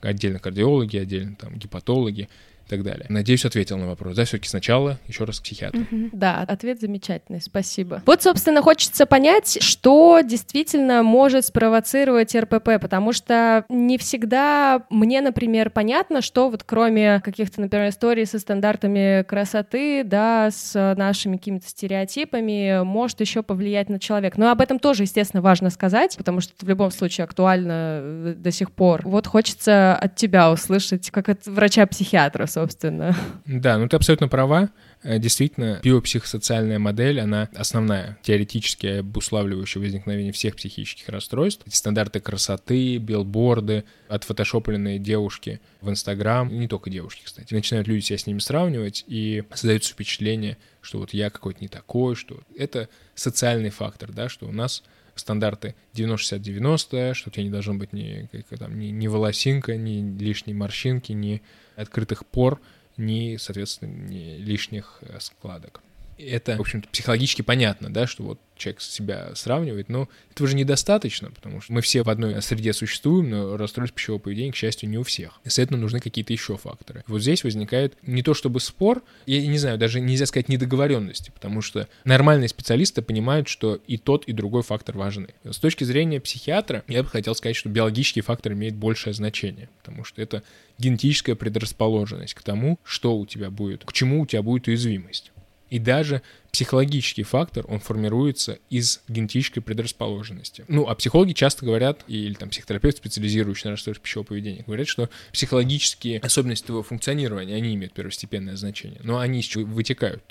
[0.00, 2.28] отдельно кардиологи, отдельно там гепатологи,
[2.72, 3.06] так далее.
[3.10, 4.16] Надеюсь, ответил на вопрос.
[4.16, 5.82] Да, все-таки сначала еще раз к психиатру.
[5.82, 6.10] Угу.
[6.12, 8.02] Да, ответ замечательный, спасибо.
[8.06, 15.68] Вот, собственно, хочется понять, что действительно может спровоцировать РПП, потому что не всегда мне, например,
[15.68, 22.82] понятно, что вот кроме каких-то, например, историй со стандартами красоты, да, с нашими какими-то стереотипами,
[22.82, 24.40] может еще повлиять на человека.
[24.40, 28.34] Но об этом тоже, естественно, важно сказать, потому что это в любом случае актуально э,
[28.38, 29.02] до сих пор.
[29.04, 33.16] Вот хочется от тебя услышать, как от врача-психиатра, собственно, собственно.
[33.44, 34.70] Да, ну ты абсолютно права.
[35.02, 41.66] Э, действительно, биопсихосоциальная модель, она основная, теоретически обуславливающая возникновение всех психических расстройств.
[41.66, 47.52] Эти стандарты красоты, билборды, отфотошопленные девушки в Инстаграм, не только девушки, кстати.
[47.52, 52.14] Начинают люди себя с ними сравнивать, и создается впечатление, что вот я какой-то не такой,
[52.14, 57.74] что это социальный фактор, да, что у нас стандарты 90-60-90, что у тебя не должно
[57.74, 61.42] быть ни, как, там, ни, ни волосинка, ни лишней морщинки, ни
[61.76, 62.60] открытых пор,
[62.96, 65.82] ни, соответственно, ни лишних э, складок
[66.18, 71.30] это, в общем-то, психологически понятно, да, что вот человек себя сравнивает, но этого же недостаточно,
[71.30, 74.98] потому что мы все в одной среде существуем, но расстройство пищевого поведения, к счастью, не
[74.98, 75.40] у всех.
[75.44, 77.02] И, следовательно, нужны какие-то еще факторы.
[77.06, 81.60] Вот здесь возникает не то чтобы спор, я не знаю, даже нельзя сказать недоговоренности, потому
[81.60, 85.28] что нормальные специалисты понимают, что и тот, и другой фактор важны.
[85.44, 90.04] С точки зрения психиатра, я бы хотел сказать, что биологический фактор имеет большее значение, потому
[90.04, 90.42] что это
[90.78, 95.32] генетическая предрасположенность к тому, что у тебя будет, к чему у тебя будет уязвимость.
[95.72, 96.20] И даже
[96.52, 100.66] психологический фактор, он формируется из генетической предрасположенности.
[100.68, 105.08] Ну, а психологи часто говорят, или там психотерапевт, специализирующий на расстройстве пищевого поведения, говорят, что
[105.32, 110.22] психологические особенности твоего функционирования, они имеют первостепенное значение, но они из чего вытекают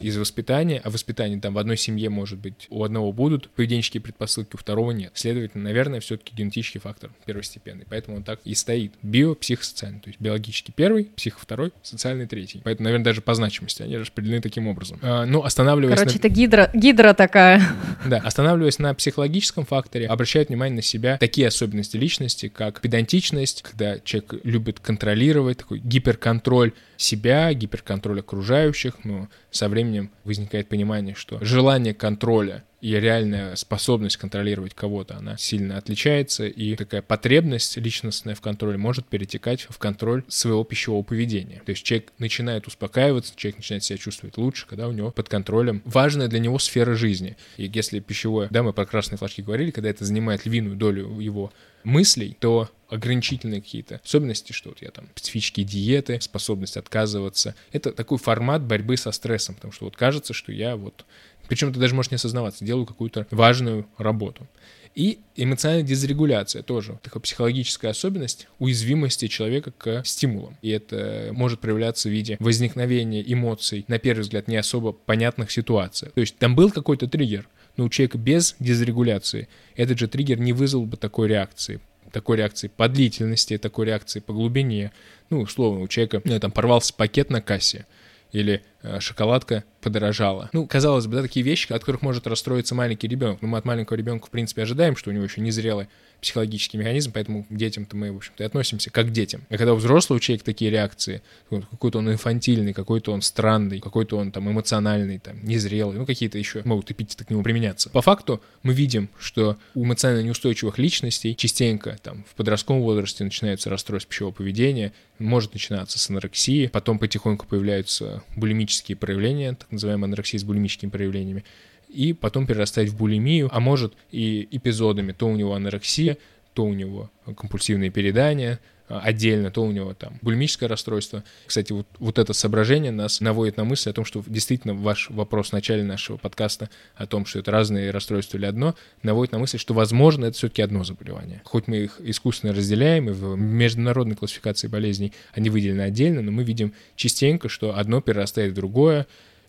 [0.00, 4.54] из воспитания, а воспитание там в одной семье может быть у одного будут поведенческие предпосылки,
[4.54, 5.12] у второго нет.
[5.14, 7.84] Следовательно, наверное, все-таки генетический фактор первостепенный.
[7.88, 8.92] Поэтому он так и стоит.
[9.02, 10.00] Био, психосоциальный.
[10.00, 12.60] То есть биологический первый, психо второй, социальный третий.
[12.64, 14.98] Поэтому, наверное, даже по значимости они распределены таким образом.
[15.02, 15.98] А, ну, останавливаясь...
[15.98, 16.18] Короче, на...
[16.18, 17.62] это гидра, гидра такая.
[18.06, 23.98] Да, останавливаясь на психологическом факторе, обращают внимание на себя такие особенности личности, как педантичность, когда
[24.00, 31.94] человек любит контролировать, такой гиперконтроль себя, гиперконтроль окружающих, но со временем возникает понимание, что желание
[31.94, 38.78] контроля и реальная способность контролировать кого-то, она сильно отличается, и такая потребность личностная в контроле
[38.78, 41.62] может перетекать в контроль своего пищевого поведения.
[41.64, 45.82] То есть человек начинает успокаиваться, человек начинает себя чувствовать лучше, когда у него под контролем
[45.84, 47.36] важная для него сфера жизни.
[47.56, 51.52] И если пищевое, да, мы про красные флажки говорили, когда это занимает львиную долю его
[51.84, 57.54] мыслей, то ограничительные какие-то особенности, что вот я там специфические диеты, способность отказываться.
[57.72, 61.04] Это такой формат борьбы со стрессом, потому что вот кажется, что я вот,
[61.48, 64.46] причем ты даже можешь не осознаваться, делаю какую-то важную работу.
[64.94, 70.56] И эмоциональная дезрегуляция тоже такая психологическая особенность уязвимости человека к стимулам.
[70.60, 76.12] И это может проявляться в виде возникновения эмоций, на первый взгляд, не особо понятных ситуациях.
[76.14, 80.52] То есть там был какой-то триггер, но у человека без дезрегуляции этот же триггер не
[80.52, 81.80] вызвал бы такой реакции
[82.10, 84.92] такой реакции по длительности, такой реакции по глубине.
[85.28, 87.86] Ну, условно, у человека ну, там порвался пакет на кассе,
[88.32, 90.50] или э, шоколадка подорожала.
[90.52, 93.42] Ну, казалось бы, да, такие вещи, от которых может расстроиться маленький ребенок.
[93.42, 95.88] Но мы от маленького ребенка, в принципе, ожидаем, что у него еще не зрелый
[96.20, 99.42] психологический механизм, поэтому к детям-то мы, в общем-то, и относимся как к детям.
[99.48, 104.32] А когда у взрослого человека такие реакции, какой-то он инфантильный, какой-то он странный, какой-то он
[104.32, 107.90] там эмоциональный, там, незрелый, ну, какие-то еще могут эпитеты к нему применяться.
[107.90, 113.70] По факту мы видим, что у эмоционально неустойчивых личностей частенько там в подростковом возрасте начинаются
[113.70, 120.36] расстройства пищевого поведения, может начинаться с анорексии, потом потихоньку появляются булимические проявления, так называемые анорексии
[120.36, 121.44] с булимическими проявлениями,
[121.88, 126.18] и потом перерастать в булимию, а может и эпизодами, то у него анорексия,
[126.54, 131.22] то у него компульсивные передания, а, отдельно, то у него там булимическое расстройство.
[131.46, 135.50] Кстати, вот, вот это соображение нас наводит на мысль о том, что действительно ваш вопрос
[135.50, 139.58] в начале нашего подкаста о том, что это разные расстройства или одно, наводит на мысль,
[139.58, 141.42] что, возможно, это все-таки одно заболевание.
[141.44, 146.42] Хоть мы их искусственно разделяем, и в международной классификации болезней они выделены отдельно, но мы
[146.42, 149.06] видим частенько, что одно перерастает в другое,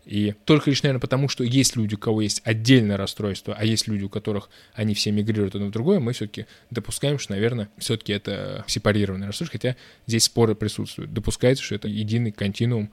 [0.09, 3.87] и только лишь, наверное, потому, что есть люди, у кого есть отдельное расстройство, а есть
[3.87, 8.11] люди, у которых они все мигрируют одно в другое, мы все-таки допускаем, что, наверное, все-таки
[8.11, 9.75] это сепарированное расстройство, хотя
[10.07, 11.13] здесь споры присутствуют.
[11.13, 12.91] Допускается, что это единый континуум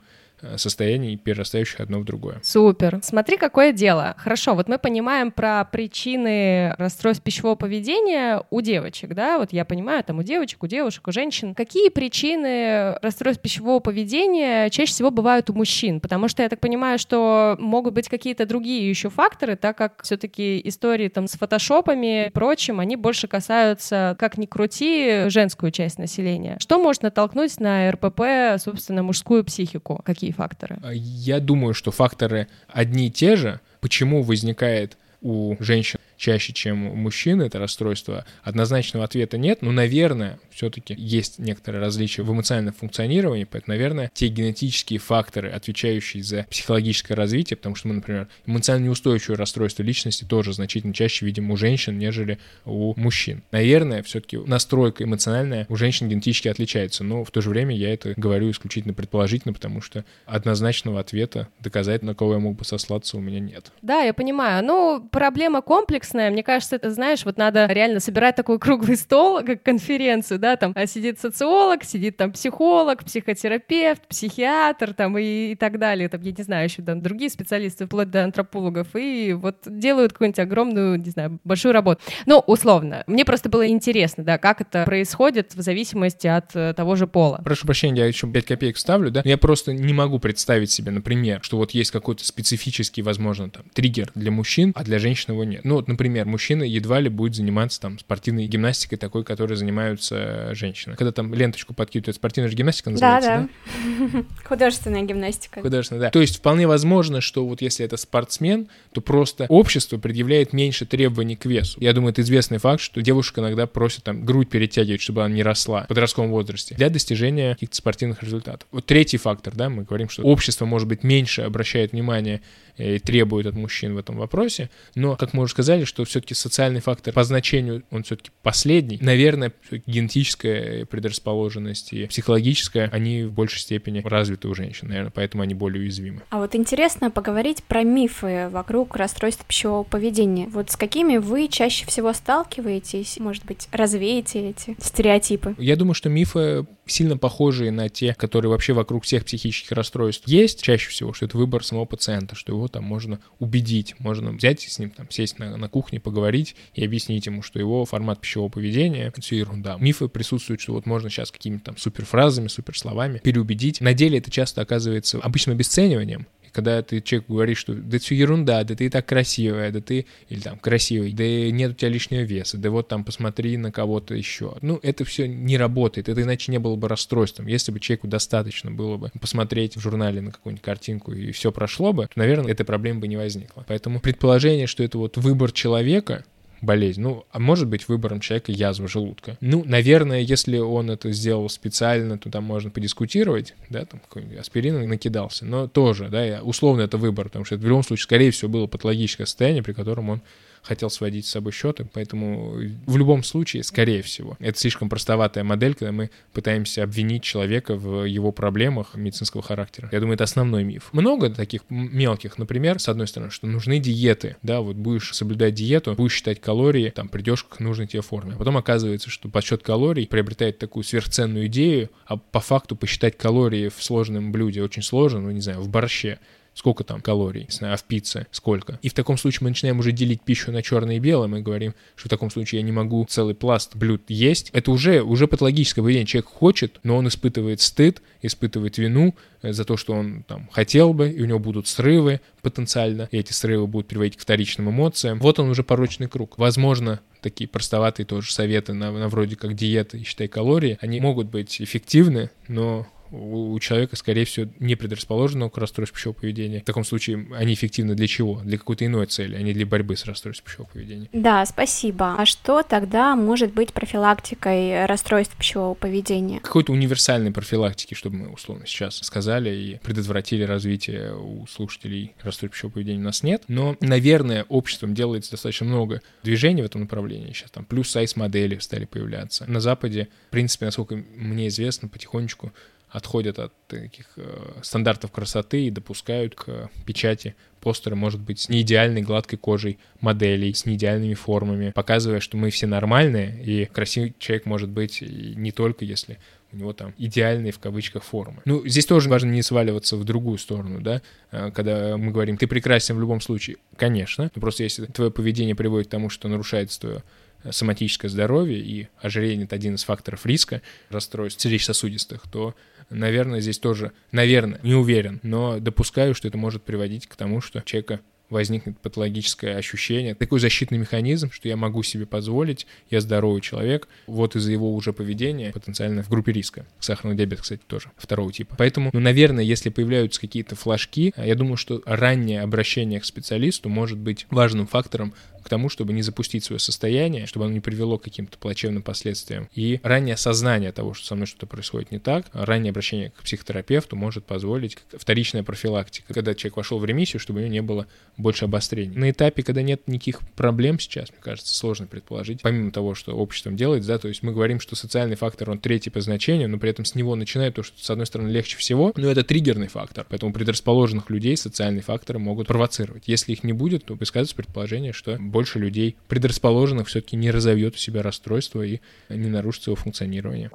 [0.55, 2.39] состояний, перерастающих одно в другое.
[2.43, 2.99] Супер.
[3.01, 4.15] Смотри, какое дело.
[4.17, 10.03] Хорошо, вот мы понимаем про причины расстройств пищевого поведения у девочек, да, вот я понимаю,
[10.03, 11.55] там у девочек, у девушек, у женщин.
[11.55, 15.99] Какие причины расстройств пищевого поведения чаще всего бывают у мужчин?
[15.99, 20.61] Потому что я так понимаю, что могут быть какие-то другие еще факторы, так как все-таки
[20.63, 26.57] истории там с фотошопами и прочим, они больше касаются, как ни крути, женскую часть населения.
[26.59, 30.01] Что может натолкнуть на РПП, собственно, мужскую психику?
[30.03, 30.77] Какие какие факторы?
[30.93, 33.59] Я думаю, что факторы одни и те же.
[33.79, 40.39] Почему возникает у женщин чаще, чем у мужчин это расстройство, однозначного ответа нет, но, наверное,
[40.49, 47.13] все-таки есть некоторые различия в эмоциональном функционировании, поэтому, наверное, те генетические факторы, отвечающие за психологическое
[47.13, 51.97] развитие, потому что мы, например, эмоционально неустойчивое расстройство личности тоже значительно чаще видим у женщин,
[51.97, 53.43] нежели у мужчин.
[53.51, 58.13] Наверное, все-таки настройка эмоциональная у женщин генетически отличается, но в то же время я это
[58.17, 63.19] говорю исключительно предположительно, потому что однозначного ответа доказать, на кого я мог бы сослаться, у
[63.19, 63.71] меня нет.
[63.81, 64.63] Да, я понимаю.
[64.65, 65.61] Ну, проблема
[66.07, 66.31] комплексная.
[66.31, 70.73] Мне кажется, это, знаешь, вот надо реально собирать такой круглый стол, как конференцию, да, там
[70.75, 76.09] а сидит социолог, сидит там психолог, психотерапевт, психиатр, там и, и так далее.
[76.09, 80.39] Там, я не знаю, еще там другие специалисты, вплоть до антропологов, и вот делают какую-нибудь
[80.39, 82.01] огромную, не знаю, большую работу.
[82.25, 83.03] Ну, условно.
[83.07, 87.41] Мне просто было интересно, да, как это происходит в зависимости от э, того же пола.
[87.43, 89.21] Прошу прощения, я еще 5 копеек вставлю, да.
[89.23, 94.11] Я просто не могу представить себе, например, что вот есть какой-то специфический, возможно, там, триггер
[94.15, 95.61] для мужчин, а для женщин его нет.
[95.63, 100.95] Ну, вот, например, мужчина едва ли будет заниматься там спортивной гимнастикой такой, которой занимаются женщины.
[100.95, 103.49] Когда там ленточку подкидывают, спортивная же гимнастика называется, да?
[103.87, 104.23] Да, да.
[104.45, 105.61] Художественная гимнастика.
[105.61, 106.09] Художественная, да.
[106.11, 111.35] То есть вполне возможно, что вот если это спортсмен, то просто общество предъявляет меньше требований
[111.35, 111.79] к весу.
[111.81, 115.41] Я думаю, это известный факт, что девушка иногда просит там грудь перетягивать, чтобы она не
[115.41, 118.67] росла в подростковом возрасте для достижения каких-то спортивных результатов.
[118.71, 122.41] Вот третий фактор, да, мы говорим, что общество, может быть, меньше обращает внимание
[122.77, 126.81] и требует от мужчин в этом вопросе, но, как мы уже сказали, что все-таки социальный
[126.81, 128.99] фактор по значению, он все-таки последний.
[129.01, 129.53] Наверное,
[129.85, 135.81] генетическая предрасположенность и психологическая, они в большей степени развиты у женщин, наверное, поэтому они более
[135.81, 136.21] уязвимы.
[136.29, 140.47] А вот интересно поговорить про мифы вокруг расстройств пищевого поведения.
[140.47, 143.17] Вот с какими вы чаще всего сталкиваетесь?
[143.19, 145.55] Может быть, развеете эти стереотипы?
[145.57, 150.61] Я думаю, что мифы сильно похожие на те, которые вообще вокруг всех психических расстройств есть,
[150.61, 154.79] чаще всего, что это выбор самого пациента, что его там можно убедить, можно взять с
[154.79, 159.03] ним там сесть на, на кухне, поговорить и объяснить ему, что его формат пищевого поведения—
[159.07, 159.77] это все ерунда.
[159.79, 163.81] Мифы присутствуют, что вот можно сейчас какими-то там суперфразами, суперсловами переубедить.
[163.81, 168.63] На деле это часто оказывается обычным обесцениванием, когда ты человеку говоришь, что да все ерунда,
[168.63, 172.21] да ты и так красивая, да ты, или там красивый, да нет у тебя лишнего
[172.21, 174.55] веса, да вот там посмотри на кого-то еще.
[174.61, 177.47] Ну, это все не работает, это иначе не было бы расстройством.
[177.47, 181.93] Если бы человеку достаточно было бы посмотреть в журнале на какую-нибудь картинку и все прошло
[181.93, 183.65] бы, то, наверное, этой проблемы бы не возникло.
[183.67, 186.23] Поэтому предположение, что это вот выбор человека,
[186.61, 187.01] болезнь.
[187.01, 189.37] Ну, а может быть выбором человека язва желудка.
[189.41, 194.87] Ну, наверное, если он это сделал специально, то там можно подискутировать, да, там какой-нибудь аспирин
[194.87, 198.49] накидался, но тоже, да, условно это выбор, потому что это в любом случае, скорее всего,
[198.49, 200.21] было патологическое состояние, при котором он
[200.67, 205.73] хотел сводить с собой счеты, поэтому в любом случае, скорее всего, это слишком простоватая модель,
[205.73, 209.89] когда мы пытаемся обвинить человека в его проблемах медицинского характера.
[209.91, 210.89] Я думаю, это основной миф.
[210.91, 215.93] Много таких мелких, например, с одной стороны, что нужны диеты, да, вот будешь соблюдать диету,
[215.93, 218.33] будешь считать калории, там придешь к нужной тебе форме.
[218.35, 223.69] А потом оказывается, что подсчет калорий приобретает такую сверхценную идею, а по факту посчитать калории
[223.69, 226.19] в сложном блюде очень сложно, ну, не знаю, в борще
[226.57, 228.79] сколько там калорий, а в пицце сколько.
[228.81, 231.75] И в таком случае мы начинаем уже делить пищу на черное и белое, мы говорим,
[231.95, 234.49] что в таком случае я не могу целый пласт блюд есть.
[234.53, 236.07] Это уже, уже патологическое поведение.
[236.07, 240.93] Человек хочет, но он испытывает стыд, испытывает вину э, за то, что он там хотел
[240.93, 245.19] бы, и у него будут срывы потенциально, и эти срывы будут приводить к вторичным эмоциям.
[245.19, 246.39] Вот он уже порочный круг.
[246.39, 251.27] Возможно, такие простоватые тоже советы на, на вроде как диеты и считай калории, они могут
[251.27, 256.61] быть эффективны, но у человека, скорее всего, не предрасположенного к расстройству пищевого поведения.
[256.61, 258.41] В таком случае они эффективны для чего?
[258.43, 261.09] Для какой-то иной цели, а не для борьбы с расстройством пищевого поведения.
[261.13, 262.15] Да, спасибо.
[262.17, 266.39] А что тогда может быть профилактикой расстройств пищевого поведения?
[266.39, 272.73] Какой-то универсальной профилактики, чтобы мы условно сейчас сказали и предотвратили развитие у слушателей расстройств пищевого
[272.73, 273.43] поведения у нас нет.
[273.47, 277.33] Но, наверное, обществом делается достаточно много движений в этом направлении.
[277.33, 279.45] Сейчас там плюс сайз-модели стали появляться.
[279.47, 282.51] На Западе, в принципе, насколько мне известно, потихонечку
[282.89, 289.01] отходят от таких э, стандартов красоты и допускают к печати постеры, может быть, с неидеальной
[289.01, 294.69] гладкой кожей моделей, с неидеальными формами, показывая, что мы все нормальные, и красивый человек может
[294.69, 296.17] быть не только если
[296.53, 298.41] у него там идеальные в кавычках формы.
[298.45, 302.47] Ну, здесь тоже важно не сваливаться в другую сторону, да, э, когда мы говорим, ты
[302.47, 306.79] прекрасен в любом случае, конечно, но просто если твое поведение приводит к тому, что нарушается
[306.79, 307.03] твое
[307.49, 312.55] соматическое здоровье, и ожирение— это один из факторов риска расстройств сердечно-сосудистых, то
[312.89, 317.61] наверное, здесь тоже, наверное, не уверен, но допускаю, что это может приводить к тому, что
[317.61, 323.87] человека возникнет патологическое ощущение, такой защитный механизм, что я могу себе позволить, я здоровый человек,
[324.05, 326.65] вот из-за его уже поведения потенциально в группе риска.
[326.79, 328.55] Сахарный диабет, кстати, тоже второго типа.
[328.57, 333.97] Поэтому, ну, наверное, если появляются какие-то флажки, я думаю, что раннее обращение к специалисту может
[333.97, 335.13] быть важным фактором,
[335.47, 339.47] к тому, чтобы не запустить свое состояние, чтобы оно не привело к каким-то плачевным последствиям.
[339.55, 343.95] И раннее осознание того, что со мной что-то происходит не так, раннее обращение к психотерапевту
[343.95, 348.43] может позволить вторичная профилактика, когда человек вошел в ремиссию, чтобы у него не было больше
[348.43, 348.93] обострений.
[348.97, 353.55] На этапе, когда нет никаких проблем сейчас, мне кажется, сложно предположить, помимо того, что обществом
[353.55, 356.71] делает, да, то есть мы говорим, что социальный фактор, он третий по значению, но при
[356.71, 360.05] этом с него начинает то, что, с одной стороны, легче всего, но это триггерный фактор,
[360.09, 363.03] поэтому предрасположенных людей социальные факторы могут провоцировать.
[363.05, 367.77] Если их не будет, то высказывается предположение, что больше людей предрасположенных все-таки не разовьет у
[367.77, 370.49] себя расстройство и не нарушит своего функционирования.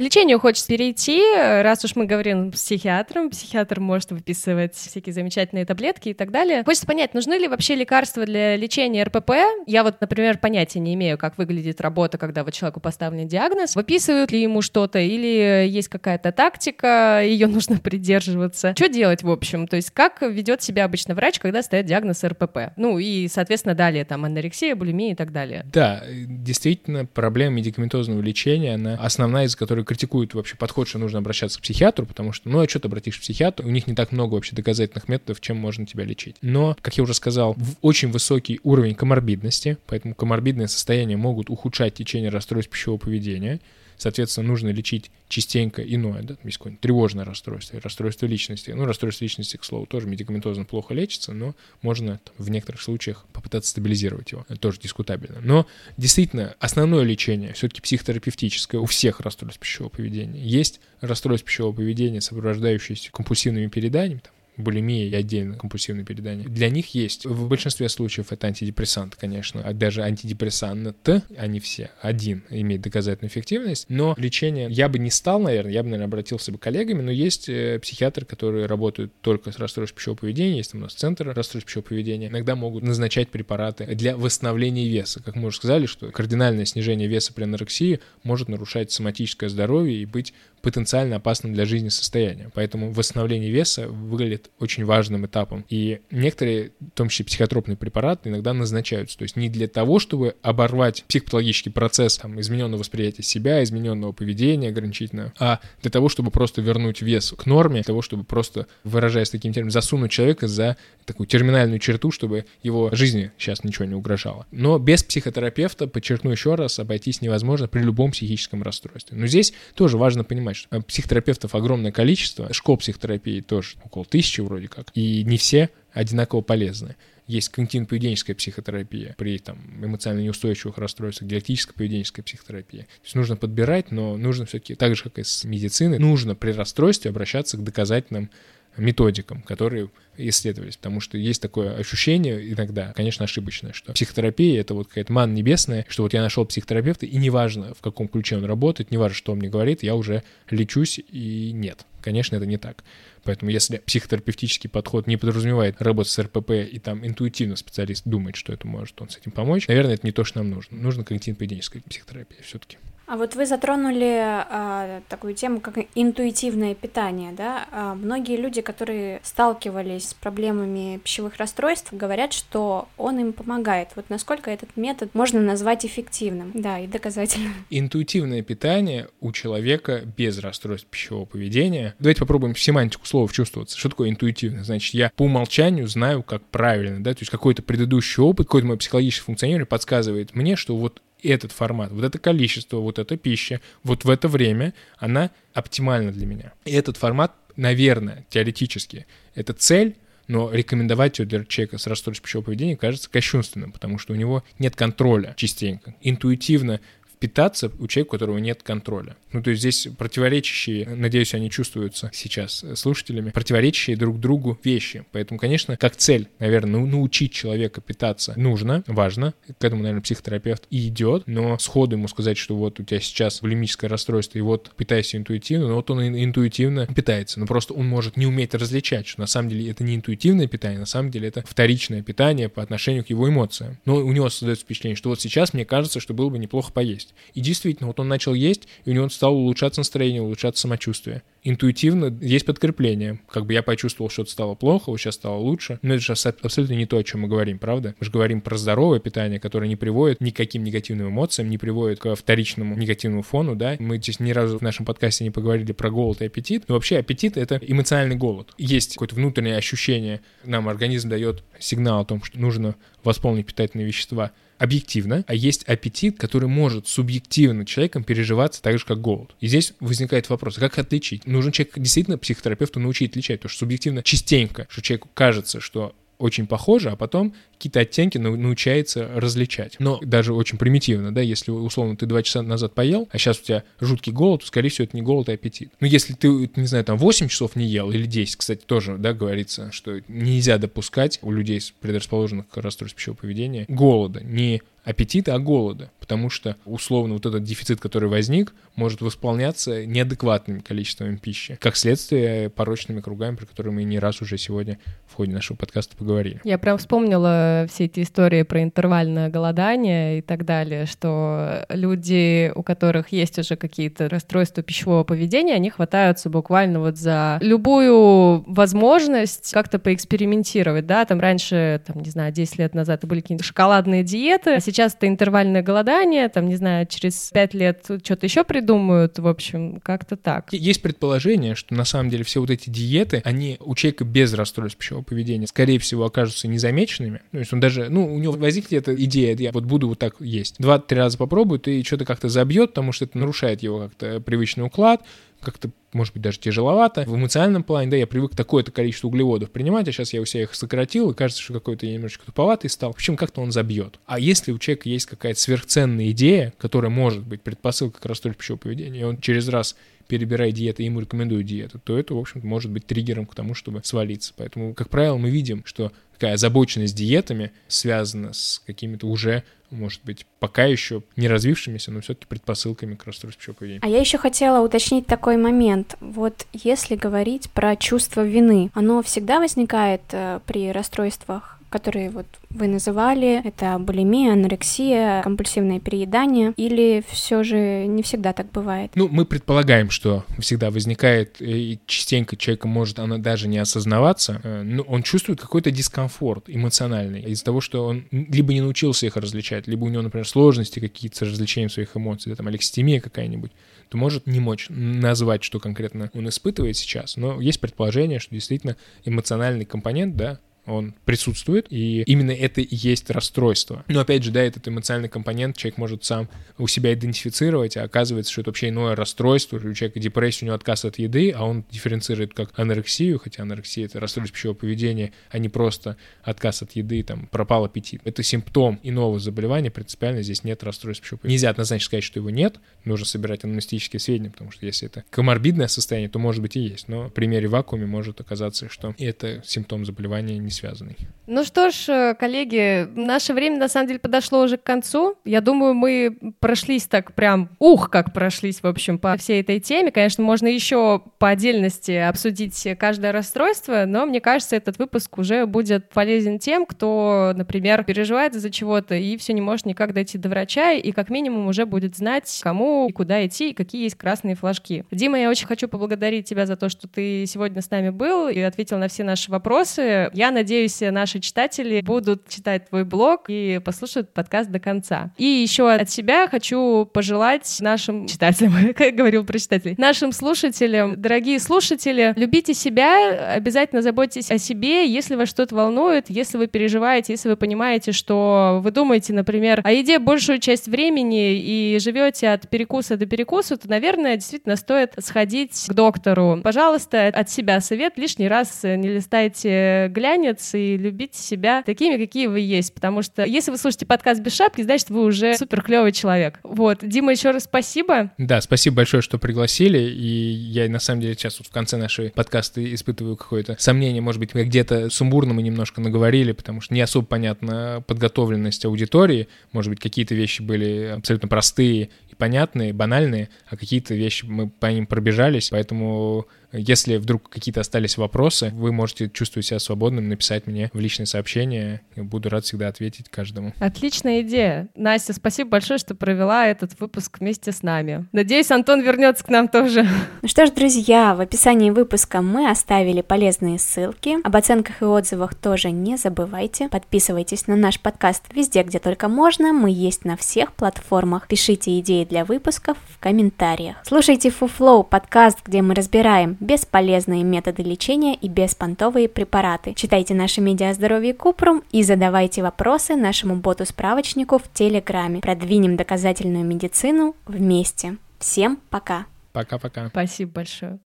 [0.00, 5.66] К лечению хочется перейти, раз уж мы говорим с психиатром, психиатр может выписывать всякие замечательные
[5.66, 6.64] таблетки и так далее.
[6.64, 9.30] Хочется понять, нужны ли вообще лекарства для лечения РПП?
[9.66, 13.76] Я вот, например, понятия не имею, как выглядит работа, когда вот человеку поставлен диагноз.
[13.76, 18.72] Выписывают ли ему что-то или есть какая-то тактика, ее нужно придерживаться?
[18.74, 19.68] Что делать, в общем?
[19.68, 22.72] То есть как ведет себя обычно врач, когда стоит диагноз РПП?
[22.78, 25.66] Ну и, соответственно, далее там анорексия, булимия и так далее.
[25.70, 31.58] Да, действительно, проблема медикаментозного лечения, она основная, из-за которой критикуют вообще подход, что нужно обращаться
[31.58, 33.66] к психиатру, потому что, ну, а что ты обратишься к психиатру?
[33.66, 36.36] У них не так много вообще доказательных методов, чем можно тебя лечить.
[36.42, 42.30] Но, как я уже сказал, очень высокий уровень коморбидности, поэтому коморбидные состояния могут ухудшать течение
[42.30, 43.58] расстройств пищевого поведения.
[44.00, 48.70] Соответственно, нужно лечить частенько иное, да, есть какое-нибудь тревожное расстройство, расстройство личности.
[48.70, 53.26] Ну, расстройство личности, к слову, тоже медикаментозно плохо лечится, но можно там, в некоторых случаях
[53.34, 54.46] попытаться стабилизировать его.
[54.48, 55.42] Это тоже дискутабельно.
[55.42, 55.66] Но
[55.98, 60.42] действительно, основное лечение все-таки психотерапевтическое у всех расстройств пищевого поведения.
[60.42, 66.48] Есть расстройство пищевого поведения, сопровождающиеся компульсивными переданиями, там, булимия и отдельно компульсивное передание.
[66.48, 67.26] Для них есть.
[67.26, 70.96] В большинстве случаев это антидепрессант, конечно, а даже антидепрессант,
[71.36, 75.88] они все, один имеет доказательную эффективность, но лечение я бы не стал, наверное, я бы,
[75.88, 80.18] наверное, обратился бы к коллегами, но есть э, психиатры, которые работают только с расстройством пищевого
[80.18, 84.88] поведения, есть там у нас центр расстройств пищевого поведения, иногда могут назначать препараты для восстановления
[84.88, 85.22] веса.
[85.22, 90.06] Как мы уже сказали, что кардинальное снижение веса при анорексии может нарушать соматическое здоровье и
[90.06, 90.32] быть
[90.62, 92.50] потенциально опасным для жизни состоянием.
[92.54, 95.64] Поэтому восстановление веса выглядит очень важным этапом.
[95.68, 99.18] И некоторые, в том числе психотропные препараты, иногда назначаются.
[99.18, 104.68] То есть не для того, чтобы оборвать психопатологический процесс там, измененного восприятия себя, измененного поведения
[104.68, 109.30] ограничительного, а для того, чтобы просто вернуть вес к норме, для того, чтобы просто, выражаясь
[109.30, 114.46] таким термином, засунуть человека за такую терминальную черту, чтобы его жизни сейчас ничего не угрожало.
[114.50, 119.16] Но без психотерапевта, подчеркну еще раз, обойтись невозможно при любом психическом расстройстве.
[119.16, 124.40] Но здесь тоже важно понимать, что э, психотерапевтов огромное количество, школ психотерапии тоже около тысячи
[124.40, 126.96] вроде как, и не все одинаково полезны.
[127.26, 132.82] Есть когнитивно-поведенческая психотерапия при там, эмоционально неустойчивых расстройствах, диалектическо-поведенческая психотерапия.
[132.82, 136.50] То есть нужно подбирать, но нужно все-таки, так же, как и с медициной, нужно при
[136.50, 138.30] расстройстве обращаться к доказательным
[138.76, 144.88] методикам, которые исследовались, потому что есть такое ощущение иногда, конечно, ошибочное, что психотерапия— это вот
[144.88, 148.90] какая-то ман небесная, что вот я нашел психотерапевта, и неважно, в каком ключе он работает,
[148.90, 151.86] неважно, что он мне говорит, я уже лечусь, и нет.
[152.02, 152.84] Конечно, это не так.
[153.24, 158.52] Поэтому если психотерапевтический подход не подразумевает работу с РПП, и там интуитивно специалист думает, что
[158.52, 160.78] это может он с этим помочь, наверное, это не то, что нам нужно.
[160.78, 162.78] Нужно когнитивно-поведенческая психотерапия все-таки.
[163.10, 167.66] А вот вы затронули а, такую тему, как интуитивное питание, да?
[167.72, 173.88] А, многие люди, которые сталкивались с проблемами пищевых расстройств, говорят, что он им помогает.
[173.96, 177.52] Вот насколько этот метод можно назвать эффективным, да, и доказательным.
[177.68, 181.96] Интуитивное питание у человека без расстройств пищевого поведения.
[181.98, 183.76] Давайте попробуем семантику слова вчувствоваться.
[183.76, 184.62] Что такое интуитивно?
[184.62, 188.76] Значит, я по умолчанию знаю, как правильно, да, то есть какой-то предыдущий опыт, какой-то мой
[188.76, 194.04] психологический функционер подсказывает мне, что вот этот формат, вот это количество, вот эта пища, вот
[194.04, 196.52] в это время, она оптимальна для меня.
[196.64, 199.96] И этот формат, наверное, теоретически, это цель,
[200.28, 204.44] но рекомендовать ее для человека с расстройством пищевого поведения кажется кощунственным, потому что у него
[204.60, 205.96] нет контроля частенько.
[206.02, 206.80] Интуитивно
[207.20, 209.16] питаться у человека, у которого нет контроля.
[209.32, 215.04] Ну, то есть здесь противоречащие, надеюсь, они чувствуются сейчас слушателями, противоречащие друг другу вещи.
[215.12, 219.34] Поэтому, конечно, как цель, наверное, научить человека питаться нужно, важно.
[219.58, 223.42] К этому, наверное, психотерапевт и идет, но сходу ему сказать, что вот у тебя сейчас
[223.42, 228.16] булимическое расстройство, и вот питайся интуитивно, но вот он интуитивно питается, но просто он может
[228.16, 231.44] не уметь различать, что на самом деле это не интуитивное питание, на самом деле это
[231.46, 233.76] вторичное питание по отношению к его эмоциям.
[233.84, 237.09] Но у него создается впечатление, что вот сейчас мне кажется, что было бы неплохо поесть
[237.10, 237.14] есть.
[237.34, 241.22] И действительно, вот он начал есть, и у него стало улучшаться настроение, улучшаться самочувствие.
[241.42, 243.20] Интуитивно есть подкрепление.
[243.30, 245.78] Как бы я почувствовал, что это стало плохо, вот сейчас стало лучше.
[245.82, 247.94] Но это же абсолютно не то, о чем мы говорим, правда?
[247.98, 251.58] Мы же говорим про здоровое питание, которое не приводит ни к каким негативным эмоциям, не
[251.58, 253.76] приводит к вторичному негативному фону, да?
[253.78, 256.64] Мы здесь ни разу в нашем подкасте не поговорили про голод и аппетит.
[256.68, 258.52] Но вообще аппетит— это эмоциональный голод.
[258.58, 264.32] Есть какое-то внутреннее ощущение, нам организм дает сигнал о том, что нужно восполнить питательные вещества
[264.60, 269.34] объективно, а есть аппетит, который может субъективно человеком переживаться так же, как голод.
[269.40, 271.26] И здесь возникает вопрос, как отличить?
[271.26, 276.46] Нужен человек действительно психотерапевту научить отличать, потому что субъективно частенько, что человеку кажется, что очень
[276.46, 279.76] похоже, а потом какие-то оттенки научается различать.
[279.78, 283.42] Но даже очень примитивно, да, если условно ты два часа назад поел, а сейчас у
[283.42, 285.72] тебя жуткий голод, то, скорее всего, это не голод, а аппетит.
[285.80, 289.12] Но если ты, не знаю, там 8 часов не ел или 10, кстати, тоже, да,
[289.12, 295.38] говорится, что нельзя допускать у людей, предрасположенных к расстройству пищевого поведения, голода, не аппетита, а
[295.38, 301.76] голода, потому что условно вот этот дефицит, который возник, может восполняться неадекватным количеством пищи, как
[301.76, 306.40] следствие порочными кругами, про которые мы не раз уже сегодня в ходе нашего подкаста поговорили.
[306.44, 312.62] Я прям вспомнила все эти истории про интервальное голодание и так далее, что люди, у
[312.62, 319.78] которых есть уже какие-то расстройства пищевого поведения, они хватаются буквально вот за любую возможность как-то
[319.78, 324.60] поэкспериментировать, да, там раньше, там, не знаю, 10 лет назад были какие-то шоколадные диеты, а
[324.70, 329.80] сейчас это интервальное голодание, там, не знаю, через 5 лет что-то еще придумают, в общем,
[329.80, 330.52] как-то так.
[330.52, 334.78] Есть предположение, что на самом деле все вот эти диеты, они у человека без расстройств
[334.78, 337.22] пищевого поведения, скорее всего, окажутся незамеченными.
[337.32, 340.16] То есть он даже, ну, у него возникнет эта идея, я вот буду вот так
[340.20, 340.56] есть.
[340.58, 345.02] Два-три раза попробует и что-то как-то забьет, потому что это нарушает его как-то привычный уклад,
[345.40, 347.04] как-то, может быть, даже тяжеловато.
[347.06, 350.42] В эмоциональном плане, да, я привык такое-то количество углеводов принимать, а сейчас я у себя
[350.44, 352.92] их сократил, и кажется, что какой-то я немножечко туповатый стал.
[352.92, 353.98] В общем, как-то он забьет.
[354.06, 358.60] А если у человека есть какая-то сверхценная идея, которая может быть предпосылкой к расстройству пищевого
[358.60, 359.76] поведения, и он через раз
[360.10, 363.80] перебирая диеты, ему рекомендуют диету, то это, в общем может быть триггером к тому, чтобы
[363.84, 364.34] свалиться.
[364.36, 370.26] Поэтому, как правило, мы видим, что такая озабоченность диетами связана с какими-то уже, может быть,
[370.40, 373.80] пока еще не развившимися, но все-таки предпосылками к расстройству пищевого поведения.
[373.84, 375.96] А я еще хотела уточнить такой момент.
[376.00, 382.66] Вот если говорить про чувство вины, оно всегда возникает э, при расстройствах которые вот вы
[382.66, 388.90] называли, это булимия, анорексия, компульсивное переедание, или все же не всегда так бывает?
[388.96, 394.62] Ну, мы предполагаем, что всегда возникает, и частенько человек может она даже не осознаваться, э,
[394.62, 399.68] но он чувствует какой-то дискомфорт эмоциональный из-за того, что он либо не научился их различать,
[399.68, 403.52] либо у него, например, сложности какие-то с развлечением своих эмоций, да, там алекситимия какая-нибудь,
[403.88, 408.76] то может не мочь назвать, что конкретно он испытывает сейчас, но есть предположение, что действительно
[409.04, 413.84] эмоциональный компонент, да, он присутствует, и именно это и есть расстройство.
[413.88, 418.32] Но опять же, да, этот эмоциональный компонент человек может сам у себя идентифицировать, а оказывается,
[418.32, 421.64] что это вообще иное расстройство, у человека депрессия, у него отказ от еды, а он
[421.70, 427.02] дифференцирует как анорексию, хотя анорексия— это расстройство пищевого поведения, а не просто отказ от еды,
[427.02, 428.00] там, пропал аппетит.
[428.04, 431.36] Это симптом иного заболевания, принципиально здесь нет расстройства пищевого поведения.
[431.36, 435.68] Нельзя однозначно сказать, что его нет, нужно собирать анамнестические сведения, потому что если это коморбидное
[435.68, 439.84] состояние, то может быть и есть, но в примере вакууме может оказаться, что это симптом
[439.84, 440.96] заболевания не связанный.
[441.26, 445.14] Ну что ж, э, коллеги, наше время на самом деле подошло уже к концу.
[445.24, 449.92] Я думаю, мы прошлись так прям, ух, как прошлись, в общем, по всей этой теме.
[449.92, 455.90] Конечно, можно еще по отдельности обсудить каждое расстройство, но мне кажется, этот выпуск уже будет
[455.90, 460.72] полезен тем, кто, например, переживает из-за чего-то и все не может никак дойти до врача,
[460.72, 464.84] и как минимум уже будет знать, кому и куда идти, и какие есть красные флажки.
[464.90, 468.40] Дима, я очень хочу поблагодарить тебя за то, что ты сегодня с нами был и
[468.40, 470.10] ответил на все наши вопросы.
[470.12, 475.12] Я надеюсь, наши читатели будут читать твой блог и послушают подкаст до конца.
[475.18, 481.38] И еще от себя хочу пожелать нашим читателям, как говорил про читателей, нашим слушателям, дорогие
[481.38, 487.28] слушатели, любите себя, обязательно заботьтесь о себе, если вас что-то волнует, если вы переживаете, если
[487.28, 492.96] вы понимаете, что вы думаете, например, о еде большую часть времени и живете от перекуса
[492.96, 496.40] до перекуса, то, наверное, действительно стоит сходить к доктору.
[496.42, 502.26] Пожалуйста, от себя совет, лишний раз не листайте глянец, нравится и любите себя такими, какие
[502.26, 502.74] вы есть.
[502.74, 506.38] Потому что если вы слушаете подкаст без шапки, значит, вы уже супер клевый человек.
[506.42, 506.78] Вот.
[506.82, 508.12] Дима, еще раз спасибо.
[508.18, 509.78] Да, спасибо большое, что пригласили.
[509.78, 514.20] И я на самом деле сейчас вот в конце нашей подкаста испытываю какое-то сомнение, может
[514.20, 519.28] быть, где-то сумбурно мы немножко наговорили, потому что не особо понятна подготовленность аудитории.
[519.52, 524.66] Может быть, какие-то вещи были абсолютно простые и понятные, банальные, а какие-то вещи мы по
[524.66, 525.50] ним пробежались.
[525.50, 531.06] Поэтому Если вдруг какие-то остались вопросы, вы можете чувствовать себя свободным, написать мне в личное
[531.06, 531.82] сообщение.
[531.96, 533.52] Буду рад всегда ответить каждому.
[533.60, 534.68] Отличная идея.
[534.74, 538.06] Настя, спасибо большое, что провела этот выпуск вместе с нами.
[538.12, 539.86] Надеюсь, Антон вернется к нам тоже.
[540.22, 544.16] Ну что ж, друзья, в описании выпуска мы оставили полезные ссылки.
[544.24, 546.68] Об оценках и отзывах тоже не забывайте.
[546.68, 549.52] Подписывайтесь на наш подкаст везде, где только можно.
[549.52, 551.28] Мы есть на всех платформах.
[551.28, 553.76] Пишите идеи для выпусков в комментариях.
[553.84, 559.74] Слушайте Фуфлоу подкаст, где мы разбираем бесполезные методы лечения и беспонтовые препараты.
[559.74, 565.20] Читайте наши медиа здоровье Купрум и задавайте вопросы нашему боту-справочнику в Телеграме.
[565.20, 567.96] Продвинем доказательную медицину вместе.
[568.18, 569.06] Всем пока!
[569.32, 569.88] Пока-пока.
[569.88, 570.80] Спасибо большое.